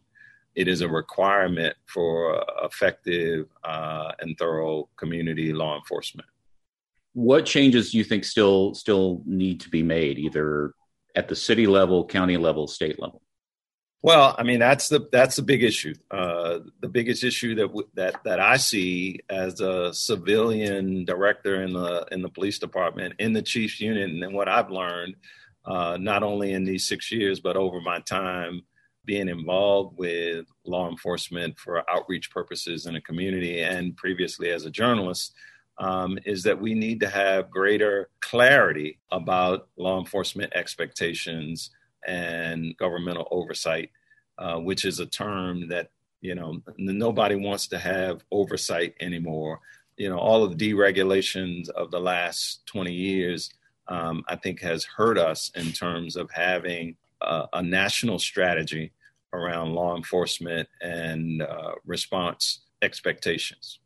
It 0.54 0.68
is 0.68 0.82
a 0.82 0.88
requirement 0.88 1.76
for 1.88 2.44
effective 2.64 3.48
uh, 3.64 4.12
and 4.20 4.38
thorough 4.38 4.90
community 4.98 5.54
law 5.54 5.76
enforcement. 5.76 6.28
What 7.14 7.46
changes 7.46 7.92
do 7.92 7.98
you 7.98 8.04
think 8.04 8.24
still 8.24 8.74
still 8.74 9.22
need 9.26 9.62
to 9.62 9.70
be 9.70 9.84
made, 9.84 10.18
either 10.18 10.74
at 11.16 11.28
the 11.28 11.36
city 11.36 11.68
level, 11.68 12.06
county 12.06 12.38
level, 12.38 12.68
state 12.68 13.00
level? 13.00 13.22
Well, 14.04 14.36
I 14.38 14.44
mean 14.44 14.60
that's 14.60 14.90
the 14.90 15.08
that's 15.12 15.36
the 15.36 15.44
big 15.44 15.64
issue. 15.64 15.94
Uh, 16.10 16.60
the 16.80 16.90
biggest 16.90 17.24
issue 17.24 17.54
that 17.56 17.86
that 17.94 18.24
that 18.24 18.40
I 18.40 18.58
see 18.58 19.20
as 19.30 19.60
a 19.62 19.94
civilian 19.94 21.06
director 21.06 21.62
in 21.62 21.74
the 21.74 22.08
in 22.12 22.22
the 22.22 22.30
police 22.30 22.58
department 22.58 23.16
in 23.20 23.34
the 23.34 23.44
chiefs 23.44 23.80
unit, 23.80 24.10
and 24.10 24.34
what 24.34 24.48
I've 24.50 24.72
learned, 24.72 25.16
uh, 25.66 25.98
not 26.00 26.24
only 26.24 26.54
in 26.54 26.64
these 26.64 26.88
six 26.88 27.12
years 27.12 27.40
but 27.40 27.56
over 27.58 27.80
my 27.80 28.00
time 28.00 28.62
being 29.06 29.30
involved 29.30 29.98
with 29.98 30.46
law 30.66 30.90
enforcement 30.90 31.58
for 31.60 31.88
outreach 31.90 32.32
purposes 32.32 32.86
in 32.86 32.96
a 32.96 33.02
community, 33.02 33.62
and 33.62 33.96
previously 33.98 34.50
as 34.50 34.66
a 34.66 34.72
journalist, 34.72 35.36
um, 35.82 36.20
is 36.26 36.44
that 36.44 36.62
we 36.62 36.76
need 36.76 37.00
to 37.00 37.10
have 37.10 37.50
greater 37.50 38.10
clarity 38.22 39.00
about 39.12 39.68
law 39.78 40.00
enforcement 40.00 40.54
expectations 40.56 41.72
and 42.06 42.78
governmental 42.78 43.28
oversight, 43.32 43.90
uh, 44.38 44.58
which 44.58 44.86
is 44.86 45.00
a 45.00 45.08
term 45.08 45.68
that 45.70 45.90
you 46.22 46.36
know 46.36 46.62
nobody 46.78 47.36
wants 47.36 47.68
to 47.68 47.80
have 47.80 48.24
oversight 48.32 48.94
anymore. 49.02 49.60
You 49.98 50.10
know, 50.10 50.20
all 50.20 50.44
of 50.44 50.56
the 50.58 50.72
deregulations 50.72 51.68
of 51.70 51.90
the 51.90 52.00
last 52.00 52.66
20 52.68 52.94
years, 52.94 53.50
um, 53.88 54.24
I 54.28 54.36
think, 54.36 54.62
has 54.62 54.86
hurt 54.86 55.18
us 55.18 55.52
in 55.56 55.72
terms 55.72 56.16
of 56.16 56.30
having 56.32 56.96
a, 57.22 57.48
a 57.54 57.64
national 57.64 58.20
strategy 58.20 58.94
around 59.34 59.74
law 59.74 59.96
enforcement 59.96 60.70
and 60.80 61.42
uh, 61.42 61.74
response 61.86 62.62
expectations. 62.84 63.80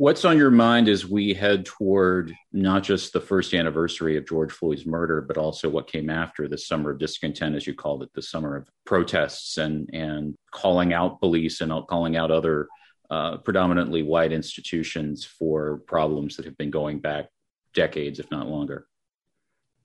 What's 0.00 0.24
on 0.24 0.38
your 0.38 0.50
mind 0.50 0.88
as 0.88 1.06
we 1.06 1.34
head 1.34 1.66
toward 1.66 2.34
not 2.54 2.84
just 2.84 3.12
the 3.12 3.20
first 3.20 3.52
anniversary 3.52 4.16
of 4.16 4.26
George 4.26 4.50
Floyd's 4.50 4.86
murder, 4.86 5.20
but 5.20 5.36
also 5.36 5.68
what 5.68 5.92
came 5.92 6.08
after 6.08 6.48
the 6.48 6.56
summer 6.56 6.92
of 6.92 6.98
discontent, 6.98 7.54
as 7.54 7.66
you 7.66 7.74
called 7.74 8.02
it, 8.02 8.08
the 8.14 8.22
summer 8.22 8.56
of 8.56 8.66
protests 8.86 9.58
and 9.58 9.90
and 9.92 10.38
calling 10.52 10.94
out 10.94 11.20
police 11.20 11.60
and 11.60 11.70
calling 11.86 12.16
out 12.16 12.30
other 12.30 12.66
uh, 13.10 13.36
predominantly 13.36 14.02
white 14.02 14.32
institutions 14.32 15.26
for 15.26 15.82
problems 15.86 16.36
that 16.36 16.46
have 16.46 16.56
been 16.56 16.70
going 16.70 17.00
back 17.00 17.26
decades, 17.74 18.18
if 18.18 18.30
not 18.30 18.48
longer? 18.48 18.86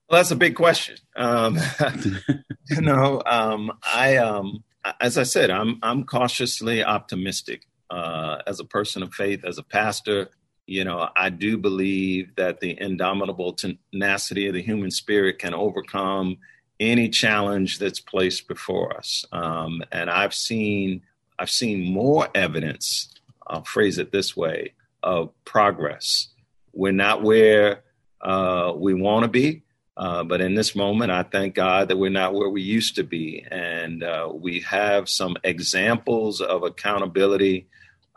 Well, 0.10 0.20
that's 0.20 0.32
a 0.32 0.38
big 0.38 0.56
question. 0.56 0.96
Um, 1.18 1.60
you 2.70 2.80
know, 2.80 3.22
um, 3.26 3.70
I 3.84 4.16
um, 4.16 4.64
as 5.02 5.18
I 5.18 5.24
said, 5.24 5.50
I'm 5.50 5.78
I'm 5.84 6.06
cautiously 6.06 6.86
optimistic 6.86 7.64
uh, 7.90 8.38
as 8.48 8.60
a 8.60 8.66
person 8.66 9.04
of 9.04 9.14
faith, 9.14 9.44
as 9.46 9.58
a 9.58 9.64
pastor, 9.64 10.30
you 10.68 10.84
know, 10.84 11.10
I 11.16 11.30
do 11.30 11.58
believe 11.58 12.36
that 12.38 12.60
the 12.60 12.80
indomitable 12.80 13.54
tenacity 13.54 14.48
of 14.48 14.54
the 14.54 14.62
human 14.62 14.90
spirit 14.92 15.38
can 15.38 15.54
overcome 15.54 16.38
any 16.80 17.10
challenge 17.10 17.80
that's 17.80 18.00
placed 18.00 18.48
before 18.48 18.96
us. 18.98 19.26
Um, 19.32 19.84
and 19.92 20.10
I've 20.10 20.34
seen 20.34 21.02
I've 21.38 21.50
seen 21.50 21.94
more 21.94 22.30
evidence. 22.34 23.14
I'll 23.46 23.64
phrase 23.64 23.98
it 23.98 24.12
this 24.12 24.36
way: 24.36 24.74
of 25.04 25.32
progress. 25.46 26.30
We're 26.74 26.92
not 26.92 27.22
where 27.22 27.84
uh, 28.22 28.74
we 28.76 28.94
want 28.94 29.24
to 29.24 29.30
be, 29.30 29.64
uh, 29.98 30.24
but 30.24 30.42
in 30.42 30.56
this 30.56 30.76
moment, 30.76 31.12
I 31.12 31.24
thank 31.24 31.56
God 31.56 31.88
that 31.88 31.98
we're 31.98 32.10
not 32.10 32.34
where 32.34 32.50
we 32.50 32.62
used 32.62 32.96
to 32.96 33.04
be, 33.04 33.46
and 33.50 34.04
uh, 34.04 34.30
we 34.34 34.60
have 34.62 35.08
some 35.08 35.38
examples 35.44 36.42
of 36.42 36.64
accountability 36.64 37.68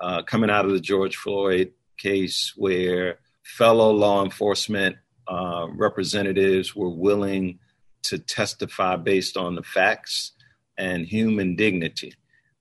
uh, 0.00 0.22
coming 0.22 0.50
out 0.50 0.64
of 0.64 0.72
the 0.72 0.80
George 0.80 1.16
Floyd 1.16 1.72
case 1.96 2.52
where 2.56 3.18
fellow 3.42 3.90
law 3.90 4.24
enforcement 4.24 4.96
uh, 5.28 5.66
representatives 5.70 6.74
were 6.74 6.90
willing 6.90 7.58
to 8.02 8.18
testify 8.18 8.96
based 8.96 9.36
on 9.36 9.54
the 9.54 9.62
facts 9.62 10.32
and 10.76 11.06
human 11.06 11.56
dignity. 11.56 12.14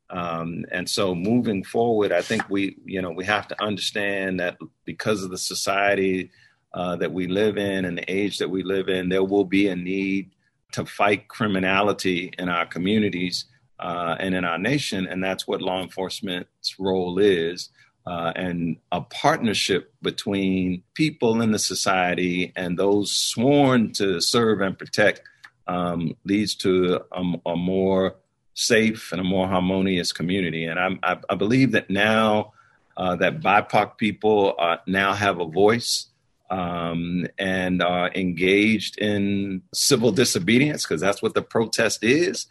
Um, 0.09 0.65
and 0.71 0.89
so 0.89 1.13
moving 1.13 1.63
forward, 1.63 2.11
I 2.11 2.21
think 2.21 2.49
we, 2.49 2.77
you 2.85 3.01
know, 3.01 3.11
we 3.11 3.25
have 3.25 3.47
to 3.49 3.63
understand 3.63 4.39
that 4.39 4.57
because 4.85 5.23
of 5.23 5.31
the 5.31 5.37
society 5.37 6.31
uh, 6.73 6.95
that 6.97 7.11
we 7.11 7.27
live 7.27 7.57
in 7.57 7.85
and 7.85 7.97
the 7.97 8.11
age 8.11 8.37
that 8.37 8.49
we 8.49 8.63
live 8.63 8.89
in, 8.89 9.09
there 9.09 9.23
will 9.23 9.45
be 9.45 9.67
a 9.67 9.75
need 9.75 10.31
to 10.73 10.85
fight 10.85 11.27
criminality 11.27 12.33
in 12.37 12.49
our 12.49 12.65
communities 12.65 13.45
uh, 13.79 14.15
and 14.19 14.35
in 14.35 14.43
our 14.43 14.57
nation, 14.57 15.07
and 15.07 15.23
that's 15.23 15.47
what 15.47 15.61
law 15.61 15.81
enforcement's 15.81 16.79
role 16.79 17.19
is. 17.19 17.69
Uh, 18.05 18.31
and 18.35 18.77
a 18.93 19.01
partnership 19.01 19.93
between 20.01 20.81
people 20.93 21.41
in 21.41 21.51
the 21.51 21.59
society 21.59 22.53
and 22.55 22.79
those 22.79 23.11
sworn 23.11 23.91
to 23.91 24.21
serve 24.21 24.61
and 24.61 24.79
protect 24.79 25.21
um, 25.67 26.15
leads 26.23 26.55
to 26.55 27.01
a, 27.11 27.23
a, 27.45 27.55
more 27.57 28.15
safe 28.53 29.11
and 29.11 29.19
a 29.19 29.25
more 29.25 29.45
harmonious 29.45 30.13
community. 30.13 30.63
And 30.63 30.79
I, 30.79 30.89
I, 31.03 31.17
I 31.29 31.35
believe 31.35 31.73
that 31.73 31.89
now 31.89 32.53
uh, 32.95 33.17
that 33.17 33.41
BIPOC 33.41 33.97
people 33.97 34.55
uh, 34.57 34.77
now 34.87 35.13
have 35.13 35.41
a 35.41 35.45
voice 35.45 36.07
um, 36.49 37.27
and 37.37 37.81
are 37.81 38.11
engaged 38.13 38.97
in 38.97 39.61
civil 39.73 40.11
disobedience, 40.11 40.83
because 40.83 41.01
that's 41.01 41.21
what 41.21 41.33
the 41.33 41.41
protest 41.41 42.03
is 42.03 42.47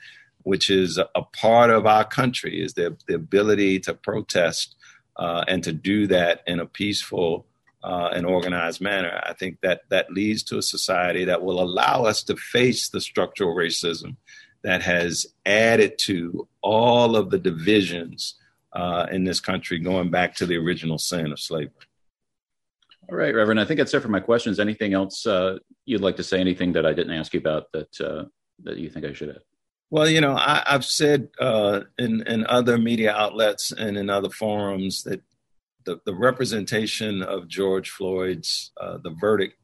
which 0.46 0.70
is 0.70 0.96
a 0.96 1.22
part 1.22 1.70
of 1.70 1.86
our 1.86 2.04
country, 2.04 2.62
is 2.62 2.74
the, 2.74 2.96
the 3.08 3.16
ability 3.16 3.80
to 3.80 3.92
protest 3.92 4.76
uh, 5.16 5.44
and 5.48 5.64
to 5.64 5.72
do 5.72 6.06
that 6.06 6.44
in 6.46 6.60
a 6.60 6.66
peaceful 6.66 7.44
uh, 7.82 8.10
and 8.14 8.24
organized 8.24 8.80
manner. 8.80 9.20
I 9.26 9.32
think 9.32 9.60
that 9.62 9.82
that 9.88 10.12
leads 10.12 10.44
to 10.44 10.58
a 10.58 10.62
society 10.62 11.24
that 11.24 11.42
will 11.42 11.60
allow 11.60 12.04
us 12.04 12.22
to 12.24 12.36
face 12.36 12.90
the 12.90 13.00
structural 13.00 13.56
racism 13.56 14.14
that 14.62 14.82
has 14.82 15.26
added 15.44 15.98
to 16.02 16.46
all 16.62 17.16
of 17.16 17.30
the 17.30 17.40
divisions 17.40 18.36
uh, 18.72 19.06
in 19.10 19.24
this 19.24 19.40
country, 19.40 19.80
going 19.80 20.10
back 20.10 20.36
to 20.36 20.46
the 20.46 20.58
original 20.58 20.98
sin 20.98 21.32
of 21.32 21.40
slavery. 21.40 21.72
All 23.08 23.16
right, 23.16 23.34
Reverend. 23.34 23.60
I 23.60 23.64
think 23.64 23.78
that's 23.78 23.94
it 23.94 24.02
for 24.02 24.08
my 24.08 24.20
questions. 24.20 24.58
Anything 24.58 24.92
else 24.92 25.26
uh, 25.26 25.58
you'd 25.84 26.00
like 26.00 26.16
to 26.16 26.24
say? 26.24 26.40
Anything 26.40 26.72
that 26.72 26.84
I 26.84 26.92
didn't 26.92 27.16
ask 27.16 27.32
you 27.34 27.40
about 27.40 27.70
that 27.72 28.00
uh, 28.00 28.24
that 28.64 28.78
you 28.78 28.90
think 28.90 29.06
I 29.06 29.12
should 29.12 29.28
have? 29.28 29.42
Well, 29.90 30.08
you 30.08 30.20
know, 30.20 30.34
I, 30.36 30.64
have 30.66 30.84
said 30.84 31.28
uh, 31.40 31.82
in 31.98 32.26
in 32.26 32.44
other 32.46 32.78
media 32.78 33.14
outlets 33.14 33.70
and 33.70 33.96
in 33.96 34.10
other 34.10 34.30
forums 34.30 35.04
that 35.04 35.22
the, 35.84 36.00
the 36.04 36.14
representation 36.14 37.22
of 37.22 37.46
George 37.46 37.90
Floyd's 37.90 38.72
uh, 38.80 38.98
the 38.98 39.10
verdict 39.10 39.56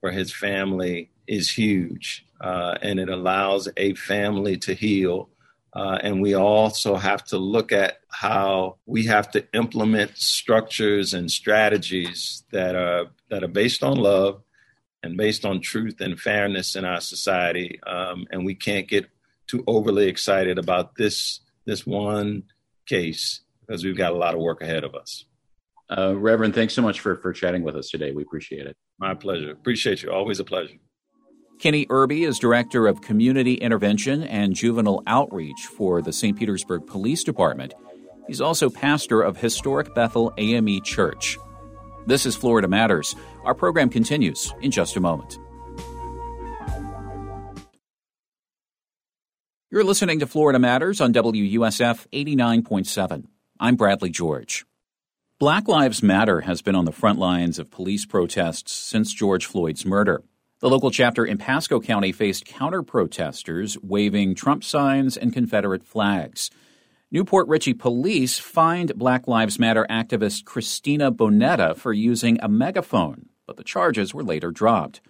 for 0.00 0.10
his 0.10 0.32
family 0.32 1.10
is 1.26 1.50
huge, 1.50 2.24
uh, 2.40 2.78
and 2.80 2.98
it 2.98 3.10
allows 3.10 3.68
a 3.76 3.94
family 3.94 4.56
to 4.58 4.74
heal. 4.74 5.28
Uh, 5.76 5.98
and 6.02 6.22
we 6.22 6.34
also 6.34 6.96
have 6.96 7.22
to 7.22 7.36
look 7.36 7.70
at 7.70 7.98
how 8.08 8.78
we 8.86 9.04
have 9.04 9.30
to 9.30 9.46
implement 9.52 10.16
structures 10.16 11.12
and 11.12 11.30
strategies 11.30 12.44
that 12.50 12.74
are 12.74 13.08
that 13.28 13.44
are 13.44 13.48
based 13.48 13.84
on 13.84 13.98
love 13.98 14.40
and 15.02 15.18
based 15.18 15.44
on 15.44 15.60
truth 15.60 16.00
and 16.00 16.18
fairness 16.18 16.76
in 16.76 16.86
our 16.86 17.00
society. 17.00 17.78
Um, 17.86 18.26
and 18.30 18.46
we 18.46 18.54
can't 18.54 18.88
get 18.88 19.06
too 19.46 19.62
overly 19.66 20.08
excited 20.08 20.58
about 20.58 20.96
this 20.96 21.40
this 21.66 21.86
one 21.86 22.44
case 22.86 23.42
because 23.60 23.84
we've 23.84 23.98
got 23.98 24.12
a 24.12 24.16
lot 24.16 24.34
of 24.34 24.40
work 24.40 24.62
ahead 24.62 24.82
of 24.82 24.94
us. 24.94 25.26
Uh, 25.90 26.16
Reverend, 26.16 26.54
thanks 26.54 26.72
so 26.72 26.80
much 26.80 27.00
for 27.00 27.16
for 27.16 27.34
chatting 27.34 27.62
with 27.62 27.76
us 27.76 27.90
today. 27.90 28.12
We 28.12 28.22
appreciate 28.22 28.66
it. 28.66 28.78
My 28.98 29.12
pleasure. 29.12 29.50
Appreciate 29.50 30.02
you. 30.02 30.10
Always 30.10 30.40
a 30.40 30.44
pleasure. 30.44 30.78
Kenny 31.58 31.86
Irby 31.88 32.24
is 32.24 32.38
Director 32.38 32.86
of 32.86 33.00
Community 33.00 33.54
Intervention 33.54 34.22
and 34.24 34.54
Juvenile 34.54 35.02
Outreach 35.06 35.66
for 35.66 36.02
the 36.02 36.12
St. 36.12 36.38
Petersburg 36.38 36.86
Police 36.86 37.24
Department. 37.24 37.72
He's 38.26 38.42
also 38.42 38.68
pastor 38.68 39.22
of 39.22 39.38
Historic 39.38 39.94
Bethel 39.94 40.34
AME 40.36 40.82
Church. 40.82 41.38
This 42.06 42.26
is 42.26 42.36
Florida 42.36 42.68
Matters. 42.68 43.16
Our 43.44 43.54
program 43.54 43.88
continues 43.88 44.52
in 44.60 44.70
just 44.70 44.96
a 44.96 45.00
moment. 45.00 45.38
You're 49.70 49.84
listening 49.84 50.20
to 50.20 50.26
Florida 50.26 50.58
Matters 50.58 51.00
on 51.00 51.12
WUSF 51.12 52.06
89.7. 52.12 53.24
I'm 53.58 53.76
Bradley 53.76 54.10
George. 54.10 54.66
Black 55.38 55.68
Lives 55.68 56.02
Matter 56.02 56.42
has 56.42 56.60
been 56.60 56.74
on 56.74 56.84
the 56.84 56.92
front 56.92 57.18
lines 57.18 57.58
of 57.58 57.70
police 57.70 58.04
protests 58.04 58.72
since 58.72 59.12
George 59.12 59.46
Floyd's 59.46 59.86
murder. 59.86 60.22
The 60.66 60.70
local 60.70 60.90
chapter 60.90 61.24
in 61.24 61.38
Pasco 61.38 61.78
County 61.78 62.10
faced 62.10 62.44
counter 62.44 62.82
protesters 62.82 63.78
waving 63.84 64.34
Trump 64.34 64.64
signs 64.64 65.16
and 65.16 65.32
Confederate 65.32 65.84
flags. 65.84 66.50
New 67.12 67.24
Port 67.24 67.46
Richey 67.46 67.72
police 67.72 68.40
fined 68.40 68.98
Black 68.98 69.28
Lives 69.28 69.60
Matter 69.60 69.86
activist 69.88 70.44
Christina 70.44 71.12
Bonetta 71.12 71.76
for 71.76 71.92
using 71.92 72.40
a 72.42 72.48
megaphone, 72.48 73.28
but 73.46 73.56
the 73.56 73.62
charges 73.62 74.12
were 74.12 74.24
later 74.24 74.50
dropped. 74.50 75.00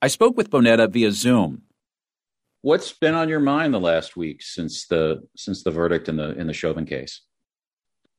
I 0.00 0.06
spoke 0.06 0.36
with 0.36 0.48
Bonetta 0.48 0.88
via 0.88 1.10
Zoom. 1.10 1.62
What's 2.62 2.92
been 2.92 3.14
on 3.14 3.28
your 3.28 3.40
mind 3.40 3.74
the 3.74 3.80
last 3.80 4.16
week 4.16 4.42
since 4.42 4.86
the 4.86 5.26
since 5.36 5.64
the 5.64 5.72
verdict 5.72 6.08
in 6.08 6.18
the 6.18 6.38
in 6.38 6.46
the 6.46 6.52
Chauvin 6.52 6.86
case? 6.86 7.22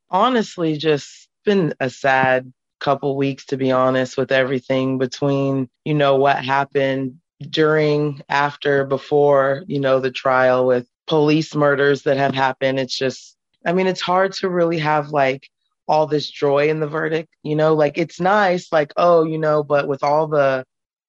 Honestly, 0.10 0.76
just 0.76 1.30
been 1.46 1.74
a 1.80 1.90
sad 1.90 2.52
couple 2.82 3.16
weeks 3.16 3.46
to 3.46 3.58
be 3.58 3.72
honest 3.72 4.18
with 4.18 4.32
everything 4.32 4.98
between 4.98 5.70
you 5.86 5.94
know 5.94 6.18
what 6.18 6.44
happened 6.44 7.20
during 7.50 8.22
after 8.28 8.86
before 8.86 9.64
you 9.68 9.80
know 9.80 10.00
the 10.00 10.12
trial 10.12 10.68
with 10.68 10.88
police 11.08 11.56
murders 11.56 12.04
that 12.04 12.18
have 12.18 12.34
happened. 12.34 12.80
It's 12.80 12.98
just 12.98 13.38
i 13.66 13.74
mean 13.74 13.88
it's 13.88 14.02
hard 14.02 14.34
to 14.34 14.50
really 14.50 14.80
have 14.80 15.10
like 15.10 15.48
all 15.88 16.08
this 16.08 16.30
joy 16.30 16.70
in 16.70 16.80
the 16.80 16.88
verdict 16.88 17.30
you 17.44 17.56
know? 17.56 17.74
Like 17.76 17.98
it's 17.98 18.20
nice 18.20 18.72
like 18.72 18.92
oh 18.98 19.24
you 19.24 19.38
know 19.38 19.64
but 19.64 19.88
with 19.88 20.04
all 20.04 20.28
the 20.28 20.66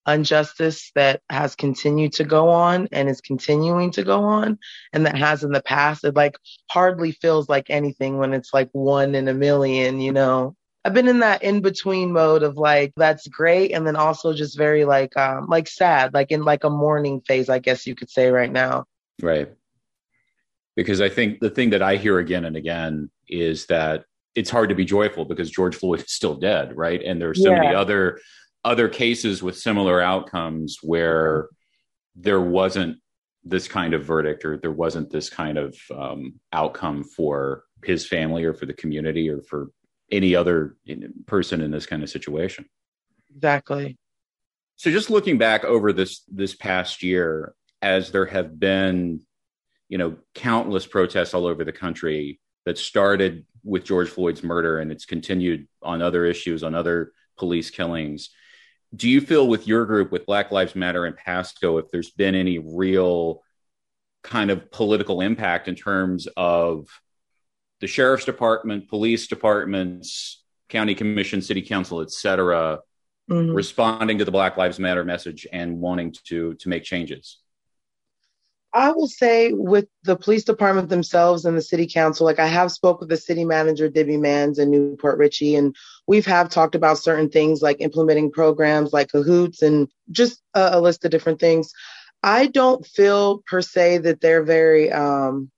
injustice 0.06 0.90
that 0.96 1.22
has 1.30 1.54
continued 1.54 2.12
to 2.14 2.24
go 2.24 2.48
on 2.48 2.88
and 2.90 3.08
is 3.08 3.20
continuing 3.20 3.92
to 3.92 4.02
go 4.02 4.24
on 4.24 4.58
and 4.92 5.06
that 5.06 5.16
has 5.16 5.44
in 5.44 5.52
the 5.52 5.62
past 5.62 6.04
it 6.04 6.16
like 6.16 6.36
hardly 6.68 7.12
feels 7.12 7.48
like 7.48 7.70
anything 7.70 8.18
when 8.18 8.34
it's 8.34 8.52
like 8.52 8.68
one 8.72 9.14
in 9.14 9.28
a 9.28 9.34
million 9.34 10.00
you 10.00 10.12
know 10.12 10.56
i've 10.84 10.94
been 10.94 11.08
in 11.08 11.20
that 11.20 11.42
in 11.42 11.60
between 11.60 12.12
mode 12.12 12.42
of 12.42 12.56
like 12.56 12.92
that's 12.96 13.26
great 13.28 13.72
and 13.72 13.86
then 13.86 13.96
also 13.96 14.32
just 14.32 14.56
very 14.56 14.84
like 14.84 15.16
um 15.16 15.46
like 15.48 15.68
sad 15.68 16.12
like 16.14 16.30
in 16.30 16.44
like 16.44 16.64
a 16.64 16.70
mourning 16.70 17.20
phase 17.20 17.48
i 17.48 17.58
guess 17.58 17.86
you 17.86 17.94
could 17.94 18.10
say 18.10 18.30
right 18.30 18.52
now. 18.52 18.84
Right. 19.20 19.50
Because 20.76 21.00
i 21.00 21.08
think 21.08 21.40
the 21.40 21.50
thing 21.50 21.70
that 21.70 21.82
i 21.82 21.96
hear 21.96 22.18
again 22.18 22.44
and 22.44 22.56
again 22.56 23.10
is 23.28 23.66
that 23.66 24.04
it's 24.34 24.50
hard 24.50 24.70
to 24.70 24.74
be 24.74 24.84
joyful 24.84 25.24
because 25.24 25.50
george 25.50 25.76
floyd 25.76 26.00
is 26.00 26.12
still 26.12 26.34
dead 26.34 26.76
right? 26.76 27.02
And 27.02 27.20
there's 27.20 27.42
so 27.42 27.50
yeah. 27.50 27.60
many 27.60 27.74
other 27.74 28.18
other 28.64 28.88
cases 28.88 29.42
with 29.42 29.58
similar 29.58 30.00
outcomes 30.00 30.78
where 30.82 31.48
there 32.14 32.40
wasn't 32.40 32.98
this 33.44 33.66
kind 33.66 33.94
of 33.94 34.04
verdict 34.04 34.44
or 34.44 34.56
there 34.56 34.72
wasn't 34.72 35.10
this 35.10 35.28
kind 35.28 35.58
of 35.58 35.76
um, 35.94 36.34
outcome 36.52 37.02
for 37.02 37.64
his 37.84 38.06
family 38.06 38.44
or 38.44 38.54
for 38.54 38.66
the 38.66 38.74
community 38.74 39.28
or 39.28 39.42
for 39.42 39.70
any 40.12 40.36
other 40.36 40.76
person 41.26 41.60
in 41.60 41.70
this 41.70 41.86
kind 41.86 42.02
of 42.02 42.10
situation. 42.10 42.66
Exactly. 43.34 43.98
So 44.76 44.90
just 44.90 45.10
looking 45.10 45.38
back 45.38 45.64
over 45.64 45.92
this 45.92 46.22
this 46.28 46.54
past 46.54 47.02
year 47.02 47.54
as 47.80 48.12
there 48.12 48.26
have 48.26 48.58
been 48.58 49.20
you 49.88 49.98
know 49.98 50.16
countless 50.34 50.86
protests 50.86 51.34
all 51.34 51.46
over 51.46 51.64
the 51.64 51.72
country 51.72 52.40
that 52.64 52.78
started 52.78 53.44
with 53.64 53.84
george 53.84 54.08
floyd's 54.08 54.42
murder 54.42 54.78
and 54.78 54.90
it's 54.90 55.04
continued 55.04 55.68
on 55.82 56.00
other 56.00 56.24
issues 56.24 56.62
on 56.62 56.74
other 56.74 57.12
police 57.36 57.68
killings 57.68 58.30
do 58.94 59.08
you 59.08 59.20
feel 59.20 59.46
with 59.46 59.66
your 59.66 59.84
group 59.84 60.10
with 60.10 60.24
black 60.24 60.50
lives 60.50 60.74
matter 60.74 61.04
and 61.04 61.16
pasco 61.16 61.76
if 61.78 61.90
there's 61.90 62.10
been 62.10 62.34
any 62.34 62.58
real 62.58 63.42
kind 64.22 64.50
of 64.50 64.70
political 64.70 65.20
impact 65.20 65.68
in 65.68 65.74
terms 65.74 66.26
of 66.36 66.88
the 67.82 67.88
sheriff's 67.88 68.24
department 68.24 68.88
police 68.88 69.26
departments 69.26 70.42
county 70.70 70.94
commission 70.94 71.42
city 71.42 71.60
council 71.60 72.00
et 72.00 72.10
cetera 72.10 72.78
mm-hmm. 73.28 73.52
responding 73.52 74.16
to 74.18 74.24
the 74.24 74.30
black 74.30 74.56
lives 74.56 74.78
matter 74.78 75.04
message 75.04 75.46
and 75.52 75.78
wanting 75.78 76.14
to 76.24 76.54
to 76.54 76.70
make 76.70 76.84
changes 76.84 77.38
I 78.74 78.90
will 78.92 79.06
say 79.06 79.52
with 79.52 79.86
the 80.04 80.16
police 80.16 80.44
department 80.44 80.88
themselves 80.88 81.44
and 81.44 81.54
the 81.54 81.60
city 81.60 81.86
council, 81.86 82.24
like 82.24 82.38
I 82.38 82.46
have 82.46 82.72
spoke 82.72 83.00
with 83.00 83.10
the 83.10 83.18
city 83.18 83.44
manager, 83.44 83.86
Debbie 83.90 84.16
Manns 84.16 84.58
in 84.58 84.70
New 84.70 84.96
Port 84.96 85.18
Richey, 85.18 85.56
and 85.56 85.76
we've 86.06 86.24
have 86.24 86.48
talked 86.48 86.74
about 86.74 86.96
certain 86.96 87.28
things 87.28 87.60
like 87.60 87.82
implementing 87.82 88.32
programs 88.32 88.94
like 88.94 89.10
cahoots 89.10 89.60
and 89.60 89.88
just 90.10 90.40
a, 90.54 90.70
a 90.72 90.80
list 90.80 91.04
of 91.04 91.10
different 91.10 91.38
things. 91.38 91.70
I 92.22 92.46
don't 92.46 92.86
feel 92.86 93.42
per 93.46 93.60
se 93.60 93.98
that 93.98 94.22
they're 94.22 94.42
very 94.42 94.90
um, 94.90 95.50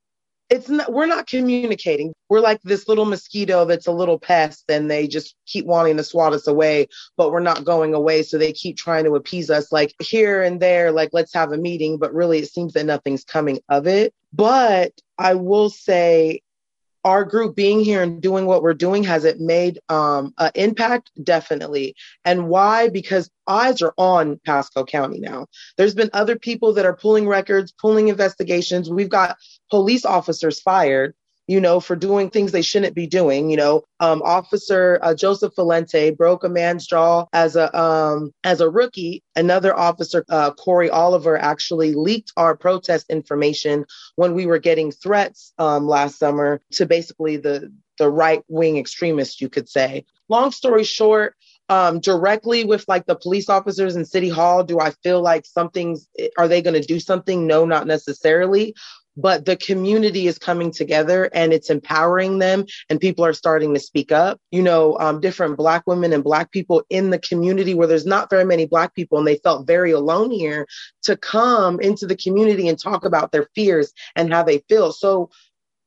it's 0.50 0.68
not, 0.68 0.92
we're 0.92 1.06
not 1.06 1.26
communicating. 1.26 2.12
We're 2.28 2.40
like 2.40 2.60
this 2.62 2.86
little 2.88 3.04
mosquito 3.04 3.64
that's 3.64 3.86
a 3.86 3.92
little 3.92 4.18
pest 4.18 4.64
and 4.68 4.90
they 4.90 5.06
just 5.08 5.34
keep 5.46 5.66
wanting 5.66 5.96
to 5.96 6.04
swat 6.04 6.32
us 6.32 6.46
away, 6.46 6.88
but 7.16 7.32
we're 7.32 7.40
not 7.40 7.64
going 7.64 7.94
away. 7.94 8.22
So 8.22 8.38
they 8.38 8.52
keep 8.52 8.76
trying 8.76 9.04
to 9.04 9.16
appease 9.16 9.50
us 9.50 9.72
like 9.72 9.94
here 10.00 10.42
and 10.42 10.60
there, 10.60 10.92
like 10.92 11.10
let's 11.12 11.34
have 11.34 11.52
a 11.52 11.58
meeting, 11.58 11.98
but 11.98 12.14
really 12.14 12.38
it 12.38 12.50
seems 12.50 12.74
that 12.74 12.86
nothing's 12.86 13.24
coming 13.24 13.60
of 13.68 13.86
it. 13.86 14.14
But 14.32 14.92
I 15.18 15.34
will 15.34 15.70
say 15.70 16.42
our 17.04 17.24
group 17.24 17.54
being 17.54 17.84
here 17.84 18.02
and 18.02 18.22
doing 18.22 18.46
what 18.46 18.62
we're 18.62 18.74
doing 18.74 19.04
has 19.04 19.24
it 19.24 19.40
made 19.40 19.78
um, 19.88 20.32
an 20.38 20.50
impact? 20.54 21.10
Definitely. 21.22 21.94
And 22.24 22.48
why? 22.48 22.88
Because 22.88 23.30
eyes 23.46 23.82
are 23.82 23.94
on 23.98 24.40
pasco 24.46 24.84
county 24.84 25.20
now. 25.20 25.46
There's 25.76 25.94
been 25.94 26.10
other 26.12 26.38
people 26.38 26.72
that 26.74 26.86
are 26.86 26.96
pulling 26.96 27.28
records 27.28 27.72
pulling 27.72 28.08
investigations. 28.08 28.90
We've 28.90 29.08
got 29.08 29.36
police 29.70 30.04
officers 30.04 30.60
fired 30.60 31.14
you 31.46 31.60
know, 31.60 31.80
for 31.80 31.96
doing 31.96 32.30
things 32.30 32.52
they 32.52 32.62
shouldn't 32.62 32.94
be 32.94 33.06
doing. 33.06 33.50
You 33.50 33.56
know, 33.56 33.82
um, 34.00 34.22
Officer 34.22 34.98
uh, 35.02 35.14
Joseph 35.14 35.54
Valente 35.56 36.16
broke 36.16 36.44
a 36.44 36.48
man's 36.48 36.86
jaw 36.86 37.26
as 37.32 37.56
a 37.56 37.76
um, 37.78 38.32
as 38.44 38.60
a 38.60 38.70
rookie. 38.70 39.22
Another 39.36 39.76
officer, 39.76 40.24
uh, 40.28 40.52
Corey 40.52 40.90
Oliver, 40.90 41.36
actually 41.36 41.94
leaked 41.94 42.32
our 42.36 42.56
protest 42.56 43.10
information 43.10 43.84
when 44.16 44.34
we 44.34 44.46
were 44.46 44.58
getting 44.58 44.90
threats 44.90 45.52
um, 45.58 45.86
last 45.86 46.18
summer 46.18 46.60
to 46.72 46.86
basically 46.86 47.36
the 47.36 47.72
the 47.98 48.10
right 48.10 48.42
wing 48.48 48.76
extremists, 48.76 49.40
you 49.40 49.48
could 49.48 49.68
say. 49.68 50.04
Long 50.28 50.50
story 50.50 50.84
short, 50.84 51.36
um, 51.68 52.00
directly 52.00 52.64
with 52.64 52.84
like 52.88 53.06
the 53.06 53.16
police 53.16 53.48
officers 53.48 53.96
in 53.96 54.04
City 54.04 54.28
Hall, 54.28 54.64
do 54.64 54.80
I 54.80 54.90
feel 55.02 55.22
like 55.22 55.46
something's, 55.46 56.08
are 56.36 56.48
they 56.48 56.60
going 56.60 56.80
to 56.80 56.86
do 56.86 57.00
something? 57.00 57.46
No, 57.46 57.64
not 57.64 57.86
necessarily 57.86 58.74
but 59.16 59.44
the 59.44 59.56
community 59.56 60.26
is 60.26 60.38
coming 60.38 60.70
together 60.70 61.30
and 61.32 61.52
it's 61.52 61.70
empowering 61.70 62.38
them 62.38 62.64
and 62.88 63.00
people 63.00 63.24
are 63.24 63.32
starting 63.32 63.74
to 63.74 63.80
speak 63.80 64.12
up 64.12 64.40
you 64.50 64.62
know 64.62 64.98
um, 64.98 65.20
different 65.20 65.56
black 65.56 65.86
women 65.86 66.12
and 66.12 66.24
black 66.24 66.50
people 66.50 66.82
in 66.90 67.10
the 67.10 67.18
community 67.18 67.74
where 67.74 67.86
there's 67.86 68.06
not 68.06 68.30
very 68.30 68.44
many 68.44 68.66
black 68.66 68.94
people 68.94 69.18
and 69.18 69.26
they 69.26 69.36
felt 69.38 69.66
very 69.66 69.92
alone 69.92 70.30
here 70.30 70.66
to 71.02 71.16
come 71.16 71.80
into 71.80 72.06
the 72.06 72.16
community 72.16 72.68
and 72.68 72.78
talk 72.78 73.04
about 73.04 73.32
their 73.32 73.48
fears 73.54 73.92
and 74.16 74.32
how 74.32 74.42
they 74.42 74.58
feel 74.68 74.92
so 74.92 75.30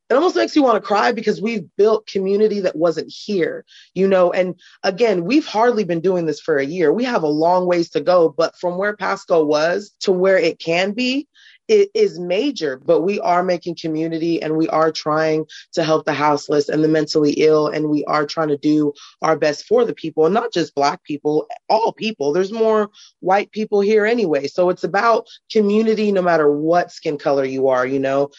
it 0.09 0.13
almost 0.13 0.37
makes 0.37 0.55
you 0.55 0.63
want 0.63 0.81
to 0.81 0.87
cry 0.87 1.11
because 1.11 1.41
we've 1.41 1.65
built 1.75 2.07
community 2.07 2.61
that 2.61 2.77
wasn't 2.77 3.11
here, 3.11 3.65
you 3.93 4.07
know. 4.07 4.31
And 4.31 4.55
again, 4.83 5.25
we've 5.25 5.45
hardly 5.45 5.83
been 5.83 5.99
doing 5.99 6.25
this 6.25 6.39
for 6.39 6.57
a 6.57 6.65
year. 6.65 6.93
We 6.93 7.03
have 7.03 7.23
a 7.23 7.27
long 7.27 7.67
ways 7.67 7.89
to 7.89 7.99
go, 7.99 8.29
but 8.29 8.55
from 8.57 8.77
where 8.77 8.95
Pasco 8.95 9.43
was 9.43 9.93
to 10.01 10.13
where 10.13 10.37
it 10.37 10.59
can 10.59 10.93
be, 10.93 11.27
is 11.67 12.19
major, 12.19 12.77
but 12.77 13.01
we 13.01 13.19
are 13.19 13.43
making 13.43 13.75
community 13.75 14.41
and 14.41 14.55
we 14.55 14.67
are 14.69 14.91
trying 14.91 15.45
to 15.73 15.83
help 15.83 16.05
the 16.05 16.13
houseless 16.13 16.69
and 16.69 16.83
the 16.83 16.87
mentally 16.87 17.33
ill. 17.33 17.67
And 17.67 17.89
we 17.89 18.03
are 18.05 18.25
trying 18.25 18.49
to 18.49 18.57
do 18.57 18.93
our 19.21 19.37
best 19.37 19.65
for 19.65 19.85
the 19.85 19.93
people 19.93 20.25
and 20.25 20.33
not 20.33 20.53
just 20.53 20.75
Black 20.75 21.03
people, 21.03 21.47
all 21.69 21.91
people. 21.91 22.33
There's 22.33 22.51
more 22.51 22.89
white 23.19 23.51
people 23.51 23.81
here 23.81 24.05
anyway. 24.05 24.47
So 24.47 24.69
it's 24.69 24.83
about 24.83 25.27
community 25.51 26.11
no 26.11 26.21
matter 26.21 26.51
what 26.51 26.91
skin 26.91 27.17
color 27.17 27.45
you 27.45 27.67
are, 27.67 27.85
you 27.85 27.99
know? 27.99 28.29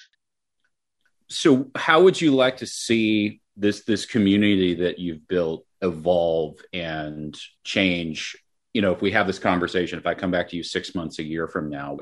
So, 1.31 1.71
how 1.75 2.03
would 2.03 2.19
you 2.19 2.35
like 2.35 2.59
to 2.59 2.67
see 2.67 3.43
this 3.59 3.83
this 3.83 4.07
community 4.07 4.75
that 4.75 4.99
you've 4.99 5.27
built 5.29 5.67
evolve 5.83 6.57
and 6.73 7.39
change 7.65 8.37
you 8.73 8.81
know 8.81 8.93
if 8.93 9.03
we 9.03 9.11
have 9.11 9.27
this 9.27 9.39
conversation 9.39 9.99
if 9.99 10.07
i 10.07 10.15
come 10.15 10.31
back 10.31 10.49
to 10.49 10.57
you 10.57 10.63
six 10.63 10.95
months 10.95 11.19
a 11.19 11.23
year 11.23 11.47
from 11.47 11.69
now 11.69 11.97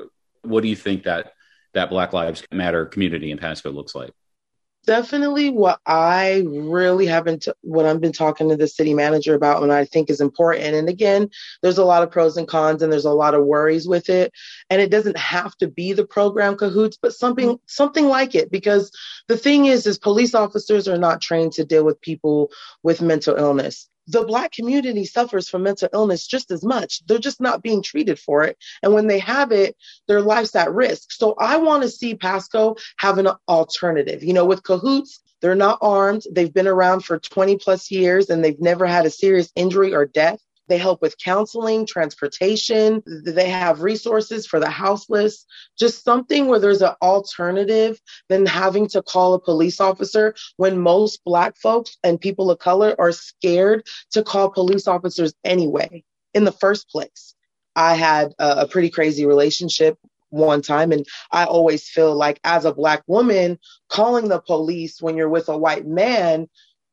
what 0.47 0.63
do 0.63 0.69
you 0.69 0.75
think 0.75 1.03
that 1.03 1.33
that 1.73 1.89
Black 1.89 2.13
Lives 2.13 2.43
Matter 2.51 2.85
community 2.85 3.31
in 3.31 3.37
Pasco 3.37 3.71
looks 3.71 3.93
like? 3.93 4.11
Definitely, 4.85 5.49
what 5.49 5.81
I 5.85 6.45
really 6.47 7.07
have 7.07 7.25
been, 7.25 7.39
t- 7.39 7.51
what 7.59 7.85
I've 7.85 7.99
been 7.99 8.13
talking 8.13 8.47
to 8.47 8.55
the 8.55 8.69
city 8.69 8.93
manager 8.93 9.35
about, 9.35 9.61
and 9.61 9.71
I 9.71 9.83
think 9.83 10.09
is 10.09 10.21
important. 10.21 10.75
And 10.75 10.87
again, 10.87 11.29
there's 11.61 11.77
a 11.77 11.83
lot 11.83 12.03
of 12.03 12.11
pros 12.11 12.37
and 12.37 12.47
cons, 12.47 12.81
and 12.81 12.91
there's 12.91 13.03
a 13.03 13.11
lot 13.11 13.33
of 13.33 13.45
worries 13.45 13.85
with 13.85 14.09
it. 14.09 14.31
And 14.69 14.81
it 14.81 14.89
doesn't 14.89 15.17
have 15.17 15.57
to 15.57 15.67
be 15.67 15.91
the 15.91 16.05
program 16.05 16.55
cahoots, 16.55 16.97
but 17.01 17.13
something, 17.13 17.59
something 17.65 18.05
like 18.05 18.33
it. 18.33 18.49
Because 18.49 18.89
the 19.27 19.35
thing 19.35 19.65
is, 19.65 19.85
is 19.85 19.99
police 19.99 20.33
officers 20.33 20.87
are 20.87 20.97
not 20.97 21.21
trained 21.21 21.51
to 21.53 21.65
deal 21.65 21.83
with 21.83 21.99
people 21.99 22.49
with 22.81 23.01
mental 23.01 23.35
illness 23.35 23.89
the 24.07 24.23
black 24.23 24.51
community 24.51 25.05
suffers 25.05 25.49
from 25.49 25.63
mental 25.63 25.89
illness 25.93 26.27
just 26.27 26.51
as 26.51 26.63
much. 26.63 27.05
They're 27.05 27.19
just 27.19 27.41
not 27.41 27.61
being 27.61 27.81
treated 27.81 28.19
for 28.19 28.43
it. 28.43 28.57
And 28.81 28.93
when 28.93 29.07
they 29.07 29.19
have 29.19 29.51
it, 29.51 29.75
their 30.07 30.21
life's 30.21 30.55
at 30.55 30.73
risk. 30.73 31.11
So 31.11 31.35
I 31.37 31.57
want 31.57 31.83
to 31.83 31.89
see 31.89 32.15
Pasco 32.15 32.75
have 32.97 33.17
an 33.17 33.29
alternative. 33.47 34.23
You 34.23 34.33
know, 34.33 34.45
with 34.45 34.63
cahoots, 34.63 35.19
they're 35.41 35.55
not 35.55 35.79
armed. 35.81 36.23
They've 36.31 36.53
been 36.53 36.67
around 36.67 37.01
for 37.01 37.19
20 37.19 37.57
plus 37.57 37.91
years 37.91 38.29
and 38.29 38.43
they've 38.43 38.59
never 38.59 38.85
had 38.85 39.05
a 39.05 39.11
serious 39.11 39.51
injury 39.55 39.93
or 39.93 40.05
death. 40.05 40.39
They 40.67 40.77
help 40.77 41.01
with 41.01 41.17
counseling, 41.17 41.85
transportation. 41.85 43.03
They 43.05 43.49
have 43.49 43.81
resources 43.81 44.45
for 44.45 44.59
the 44.59 44.69
houseless. 44.69 45.45
Just 45.77 46.03
something 46.03 46.47
where 46.47 46.59
there's 46.59 46.81
an 46.81 46.95
alternative 47.01 47.99
than 48.29 48.45
having 48.45 48.87
to 48.89 49.01
call 49.01 49.33
a 49.33 49.39
police 49.39 49.79
officer 49.79 50.35
when 50.57 50.79
most 50.79 51.23
Black 51.23 51.57
folks 51.57 51.97
and 52.03 52.19
people 52.19 52.51
of 52.51 52.59
color 52.59 52.95
are 52.99 53.11
scared 53.11 53.85
to 54.11 54.23
call 54.23 54.49
police 54.49 54.87
officers 54.87 55.33
anyway 55.43 56.03
in 56.33 56.43
the 56.43 56.51
first 56.51 56.89
place. 56.89 57.33
I 57.75 57.95
had 57.95 58.33
a, 58.39 58.61
a 58.61 58.67
pretty 58.67 58.89
crazy 58.89 59.25
relationship 59.25 59.97
one 60.29 60.61
time. 60.61 60.91
And 60.91 61.05
I 61.31 61.45
always 61.45 61.87
feel 61.87 62.15
like, 62.15 62.39
as 62.43 62.65
a 62.65 62.73
Black 62.73 63.03
woman, 63.07 63.59
calling 63.89 64.27
the 64.27 64.41
police 64.41 65.01
when 65.01 65.15
you're 65.15 65.29
with 65.29 65.49
a 65.49 65.57
white 65.57 65.87
man 65.87 66.49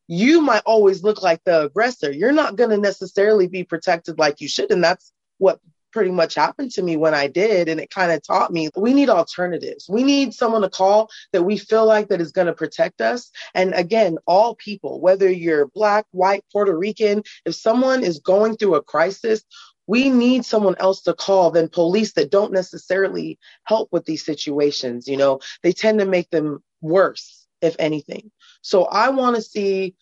you 0.07 0.40
might 0.40 0.62
always 0.67 1.03
look 1.03 1.23
like 1.23 1.40
the 1.45 1.62
aggressor. 1.62 2.12
You're 2.12 2.33
not 2.33 2.57
going 2.57 2.71
to 2.71 2.79
necessarily 2.79 3.47
be 3.47 3.64
protected 3.64 4.19
like 4.19 4.40
you 4.40 4.49
should. 4.49 4.71
And 4.71 4.85
that's 4.85 5.12
what 5.38 5.61
pretty 5.93 6.11
much 6.11 6.35
happened 6.35 6.73
to 6.73 6.83
me 6.83 6.97
when 6.97 7.14
I 7.14 7.29
did. 7.29 7.69
And 7.69 7.81
it 7.81 7.88
kind 7.88 8.11
of 8.11 8.21
taught 8.23 8.53
me 8.53 8.69
we 8.77 8.93
need 8.93 9.09
alternatives. 9.09 9.87
We 9.88 10.03
need 10.03 10.35
someone 10.35 10.62
to 10.62 10.69
call 10.69 11.09
that 11.33 11.45
we 11.45 11.57
feel 11.57 11.87
like 11.87 12.09
that 12.09 12.21
is 12.21 12.33
going 12.33 12.49
to 12.49 12.53
protect 12.53 13.01
us. 13.01 13.31
And 13.55 13.73
again, 13.75 14.19
all 14.27 14.57
people, 14.57 15.01
whether 15.01 15.31
you're 15.31 15.69
black, 15.69 16.05
white, 16.11 16.45
Puerto 16.53 16.77
Rican, 16.77 17.23
if 17.47 17.55
someone 17.55 18.03
is 18.03 18.19
going 18.19 18.57
through 18.57 18.75
a 18.75 18.83
crisis, 18.83 19.45
we 19.87 20.11
need 20.11 20.45
someone 20.45 20.75
else 20.79 21.03
to 21.03 21.14
call 21.14 21.51
than 21.51 21.69
police 21.69 22.12
that 22.14 22.31
don't 22.31 22.53
necessarily 22.53 23.38
help 23.64 23.88
with 23.93 24.05
these 24.05 24.25
situations. 24.25 25.07
You 25.07 25.17
know, 25.17 25.40
they 25.62 25.73
tend 25.73 26.01
to 26.01 26.07
make 26.07 26.31
them 26.31 26.62
worse, 26.81 27.47
if 27.61 27.77
anything. 27.79 28.31
So 28.64 28.87
I 28.87 29.11
want 29.11 29.37
to 29.37 29.42
see, 29.42 29.94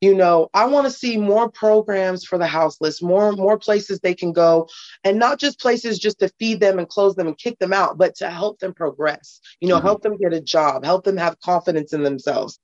you 0.00 0.14
know, 0.14 0.48
I 0.54 0.64
want 0.64 0.86
to 0.86 0.90
see 0.90 1.18
more 1.18 1.50
programs 1.50 2.24
for 2.24 2.38
the 2.38 2.46
houseless, 2.46 3.02
more 3.02 3.32
more 3.32 3.58
places 3.58 4.00
they 4.00 4.14
can 4.14 4.32
go, 4.32 4.66
and 5.04 5.18
not 5.18 5.38
just 5.38 5.60
places 5.60 5.98
just 5.98 6.18
to 6.20 6.30
feed 6.38 6.58
them 6.58 6.78
and 6.78 6.88
close 6.88 7.14
them 7.14 7.26
and 7.26 7.36
kick 7.36 7.58
them 7.58 7.74
out, 7.74 7.98
but 7.98 8.16
to 8.16 8.30
help 8.30 8.58
them 8.60 8.72
progress. 8.72 9.40
You 9.60 9.68
know, 9.68 9.76
mm-hmm. 9.76 9.86
help 9.86 10.02
them 10.02 10.16
get 10.16 10.32
a 10.32 10.40
job, 10.40 10.86
help 10.86 11.04
them 11.04 11.18
have 11.18 11.38
confidence 11.40 11.92
in 11.92 12.02
themselves. 12.02 12.58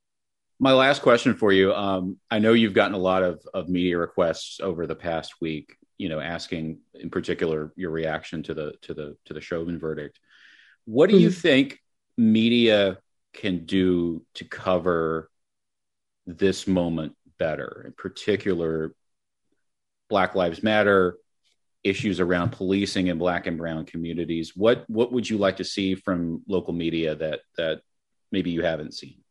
My 0.59 0.73
last 0.73 1.03
question 1.03 1.35
for 1.35 1.53
you. 1.53 1.75
Um, 1.75 2.17
I 2.31 2.39
know 2.39 2.55
you've 2.55 2.73
gotten 2.73 2.95
a 2.95 2.99
lot 2.99 3.23
of, 3.23 3.47
of 3.53 3.69
media 3.69 3.99
requests 3.99 4.61
over 4.61 4.87
the 4.87 4.97
past 4.97 5.43
week. 5.43 5.77
You 5.99 6.09
know, 6.09 6.21
asking 6.21 6.79
in 6.95 7.11
particular 7.11 7.73
your 7.77 7.91
reaction 7.91 8.43
to 8.45 8.55
the 8.55 8.73
to 8.83 8.95
the 8.95 9.17
to 9.27 9.35
the 9.35 9.43
Chauvin 9.43 9.79
verdict. 9.79 10.19
What 10.87 11.11
do 11.11 11.17
mm-hmm. 11.17 11.25
you 11.25 11.31
think 11.31 11.81
media 12.17 12.99
can 13.33 13.65
do 13.67 14.25
to 14.35 14.45
cover 14.45 15.31
this 16.27 16.67
moment 16.67 17.15
better, 17.39 17.85
in 17.87 17.93
particular, 17.93 18.95
Black 20.09 20.35
Lives 20.35 20.63
Matter, 20.63 21.17
issues 21.85 22.21
around 22.21 22.51
policing 22.51 23.07
in 23.07 23.19
Black 23.19 23.47
and 23.47 23.57
Brown 23.57 23.85
communities. 23.85 24.53
What 24.55 24.85
what 24.89 25.13
would 25.13 25.29
you 25.29 25.39
like 25.39 25.59
to 25.59 25.65
see 25.65 25.95
from 25.95 26.43
local 26.49 26.73
media 26.73 27.15
that 27.15 27.41
that 27.57 27.83
maybe 28.33 28.51
you 28.51 28.63
haven't 28.63 28.95
seen? 28.95 29.23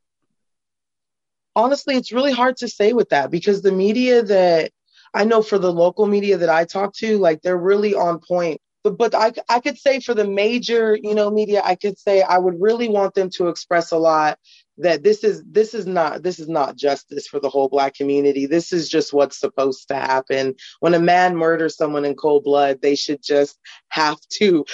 Honestly, 1.55 1.95
it's 1.95 2.11
really 2.11 2.31
hard 2.31 2.57
to 2.57 2.67
say 2.67 2.93
with 2.93 3.09
that 3.09 3.31
because 3.31 3.61
the 3.61 3.71
media 3.71 4.21
that 4.23 4.71
I 5.13 5.25
know 5.25 5.41
for 5.41 5.57
the 5.57 5.73
local 5.73 6.05
media 6.05 6.37
that 6.37 6.49
I 6.49 6.65
talk 6.65 6.93
to, 6.97 7.17
like 7.17 7.41
they're 7.41 7.57
really 7.57 7.95
on 7.95 8.19
point 8.19 8.61
but 8.89 9.11
but 9.11 9.15
I, 9.15 9.33
I 9.49 9.59
could 9.59 9.77
say 9.77 9.99
for 9.99 10.13
the 10.13 10.27
major 10.27 10.95
you 10.95 11.15
know 11.15 11.29
media 11.29 11.61
i 11.63 11.75
could 11.75 11.97
say 11.97 12.21
i 12.21 12.37
would 12.37 12.55
really 12.59 12.89
want 12.89 13.13
them 13.13 13.29
to 13.31 13.47
express 13.47 13.91
a 13.91 13.97
lot 13.97 14.37
that 14.77 15.03
this 15.03 15.23
is 15.23 15.43
this 15.45 15.73
is 15.73 15.85
not 15.85 16.23
this 16.23 16.39
is 16.39 16.47
not 16.47 16.75
justice 16.77 17.27
for 17.27 17.39
the 17.39 17.49
whole 17.49 17.69
black 17.69 17.95
community. 17.95 18.45
This 18.45 18.71
is 18.71 18.89
just 18.89 19.13
what's 19.13 19.39
supposed 19.39 19.87
to 19.87 19.95
happen. 19.95 20.55
When 20.79 20.93
a 20.93 20.99
man 20.99 21.35
murders 21.35 21.75
someone 21.75 22.05
in 22.05 22.15
cold 22.15 22.43
blood 22.43 22.79
they 22.81 22.95
should 22.95 23.23
just 23.23 23.57
have 23.89 24.19
to 24.33 24.65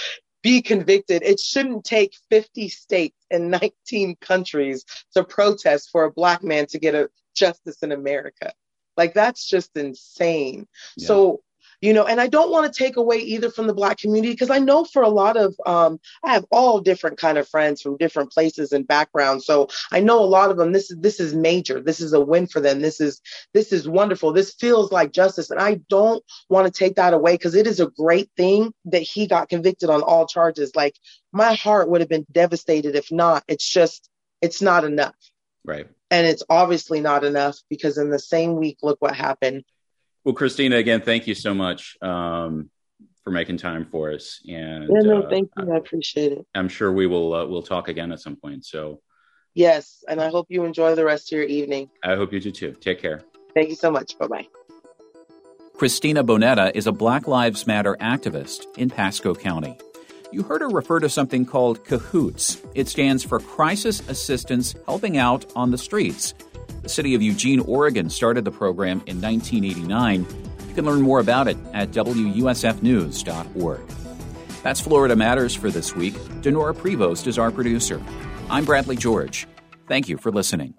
be 0.42 0.62
convicted. 0.62 1.24
It 1.24 1.40
shouldn't 1.40 1.86
take 1.86 2.14
50 2.30 2.68
states 2.68 3.18
and 3.32 3.50
19 3.50 4.18
countries 4.20 4.84
to 5.14 5.24
protest 5.24 5.90
for 5.90 6.04
a 6.04 6.12
black 6.12 6.44
man 6.44 6.66
to 6.68 6.80
get 6.80 6.96
a 6.96 7.10
justice 7.34 7.82
in 7.82 7.92
america. 7.92 8.52
Like 8.98 9.14
that's 9.14 9.48
just 9.48 9.76
insane. 9.76 10.68
Yeah. 10.98 11.08
so 11.08 11.42
you 11.84 11.94
know 11.94 12.06
and 12.06 12.20
i 12.20 12.28
don't 12.28 12.52
want 12.52 12.72
to 12.72 12.84
take 12.84 12.98
away 12.98 13.18
either 13.18 13.52
from 13.52 13.68
the 13.68 13.74
black 13.74 13.98
community 13.98 14.34
because 14.34 14.50
i 14.50 14.60
know 14.60 14.84
for 14.84 15.04
a 15.04 15.10
lot 15.10 15.38
of 15.38 15.56
um, 15.66 16.00
i 16.24 16.34
have 16.34 16.46
all 16.52 16.80
different 16.80 17.18
kind 17.18 17.38
of 17.38 17.48
friends 17.48 17.82
from 17.82 17.98
different 17.98 18.32
places 18.32 18.72
and 18.72 18.88
backgrounds 18.88 19.46
so 19.46 19.68
i 19.92 20.00
know 20.00 20.20
a 20.20 20.26
lot 20.26 20.50
of 20.50 20.58
them 20.58 20.72
this 20.72 20.90
is 20.90 20.98
this 21.04 21.20
is 21.20 21.36
major. 21.36 21.82
This 21.82 22.00
is 22.00 22.14
a 22.14 22.22
win 22.22 22.48
for 22.48 22.60
them. 22.60 22.80
This 22.80 23.00
is 23.00 23.22
this 23.54 23.72
is 23.72 23.88
wonderful. 23.88 24.34
This 24.34 24.54
feels 24.54 24.92
like 24.92 25.12
justice 25.12 25.52
and 25.52 25.60
i 25.60 25.80
don't 25.90 26.24
want 26.50 26.66
to 26.66 26.78
take 26.78 26.96
that 26.96 27.14
away 27.14 27.34
because 27.34 27.56
it 27.56 27.68
is 27.68 27.80
a 27.80 27.88
great 27.88 28.32
thing 28.38 28.74
that 28.86 29.02
he 29.02 29.28
got 29.28 29.50
convicted 29.50 29.90
on 29.90 30.02
all 30.02 30.26
charges. 30.26 30.76
Like 30.76 30.96
my 31.32 31.54
heart 31.54 31.90
would 31.90 32.02
have 32.02 32.10
been 32.10 32.26
devastated 32.32 32.96
if 32.96 33.12
not. 33.12 33.44
It's 33.48 33.70
just 33.70 34.10
it's 34.42 34.62
not 34.62 34.84
enough. 34.84 35.16
Right. 35.66 35.88
And 36.10 36.28
it's 36.28 36.44
obviously 36.50 37.02
not 37.02 37.24
enough 37.24 37.58
because 37.70 37.98
in 37.98 38.10
the 38.10 38.20
same 38.20 38.56
week 38.56 38.78
look 38.82 39.02
what 39.02 39.16
happened 39.16 39.64
well, 40.24 40.36
Christina, 40.36 40.78
again, 40.78 41.02
thank 41.02 41.28
you 41.28 41.36
so 41.36 41.54
much 41.54 41.98
um, 42.02 42.70
for 43.24 43.32
making 43.32 43.58
time 43.58 43.86
for 43.86 44.12
us. 44.12 44.42
And 44.48 44.90
yeah, 44.90 45.00
no, 45.02 45.24
uh, 45.24 45.30
thank 45.30 45.50
you. 45.58 45.74
I 45.74 45.78
appreciate 45.78 46.32
it. 46.34 46.46
I'm 46.56 46.70
sure 46.70 46.92
we 46.92 47.08
will 47.08 47.34
uh, 47.34 47.46
we'll 47.46 47.64
talk 47.64 47.88
again 47.88 48.12
at 48.12 48.20
some 48.20 48.36
point. 48.36 48.66
So 48.66 49.02
yes, 49.54 50.04
and 50.08 50.22
I 50.22 50.30
hope 50.30 50.48
you 50.50 50.64
enjoy 50.64 50.96
the 50.96 51.06
rest 51.06 51.32
of 51.32 51.38
your 51.38 51.48
evening. 51.48 51.90
I 52.04 52.16
hope 52.16 52.34
you 52.34 52.40
do 52.40 52.52
too. 52.52 52.74
Take 52.80 53.02
care. 53.02 53.22
Thank 53.54 53.70
you 53.70 53.76
so 53.76 53.92
much. 53.92 54.18
Bye 54.18 54.28
bye. 54.28 54.48
Christina 55.76 56.24
Bonetta 56.24 56.72
is 56.76 56.88
a 56.88 56.92
Black 56.92 57.28
Lives 57.28 57.66
Matter 57.66 57.98
activist 58.00 58.66
in 58.78 58.90
Pasco 58.90 59.34
County. 59.34 59.78
You 60.32 60.44
heard 60.44 60.62
her 60.62 60.70
refer 60.70 61.00
to 61.00 61.10
something 61.10 61.46
called 61.46 61.84
CAHOOTS. 61.86 62.62
It 62.74 62.88
stands 62.88 63.24
for 63.24 63.40
Crisis 63.40 64.08
Assistance 64.08 64.76
Helping 64.86 65.18
Out 65.18 65.46
on 65.56 65.72
the 65.72 65.78
Streets. 65.78 66.34
The 66.84 66.90
city 66.90 67.16
of 67.16 67.22
Eugene, 67.22 67.62
Oregon 67.62 68.10
started 68.10 68.44
the 68.44 68.52
program 68.52 69.02
in 69.08 69.22
1989. 69.22 70.28
You 70.68 70.76
can 70.76 70.86
learn 70.86 71.02
more 71.02 71.22
about 71.22 71.48
it 71.48 71.56
at 71.74 71.92
WUSFnews.org. 71.92 73.82
That's 74.64 74.82
Florida 74.82 75.16
Matters 75.16 75.56
for 75.56 75.72
this 75.72 75.96
week. 75.96 76.14
Dinorah 76.42 76.76
Prevost 76.76 77.28
is 77.28 77.40
our 77.40 77.52
producer. 77.52 78.02
I'm 78.50 78.66
Bradley 78.66 78.98
George. 78.98 79.48
Thank 79.88 80.10
you 80.10 80.18
for 80.18 80.30
listening. 80.30 80.74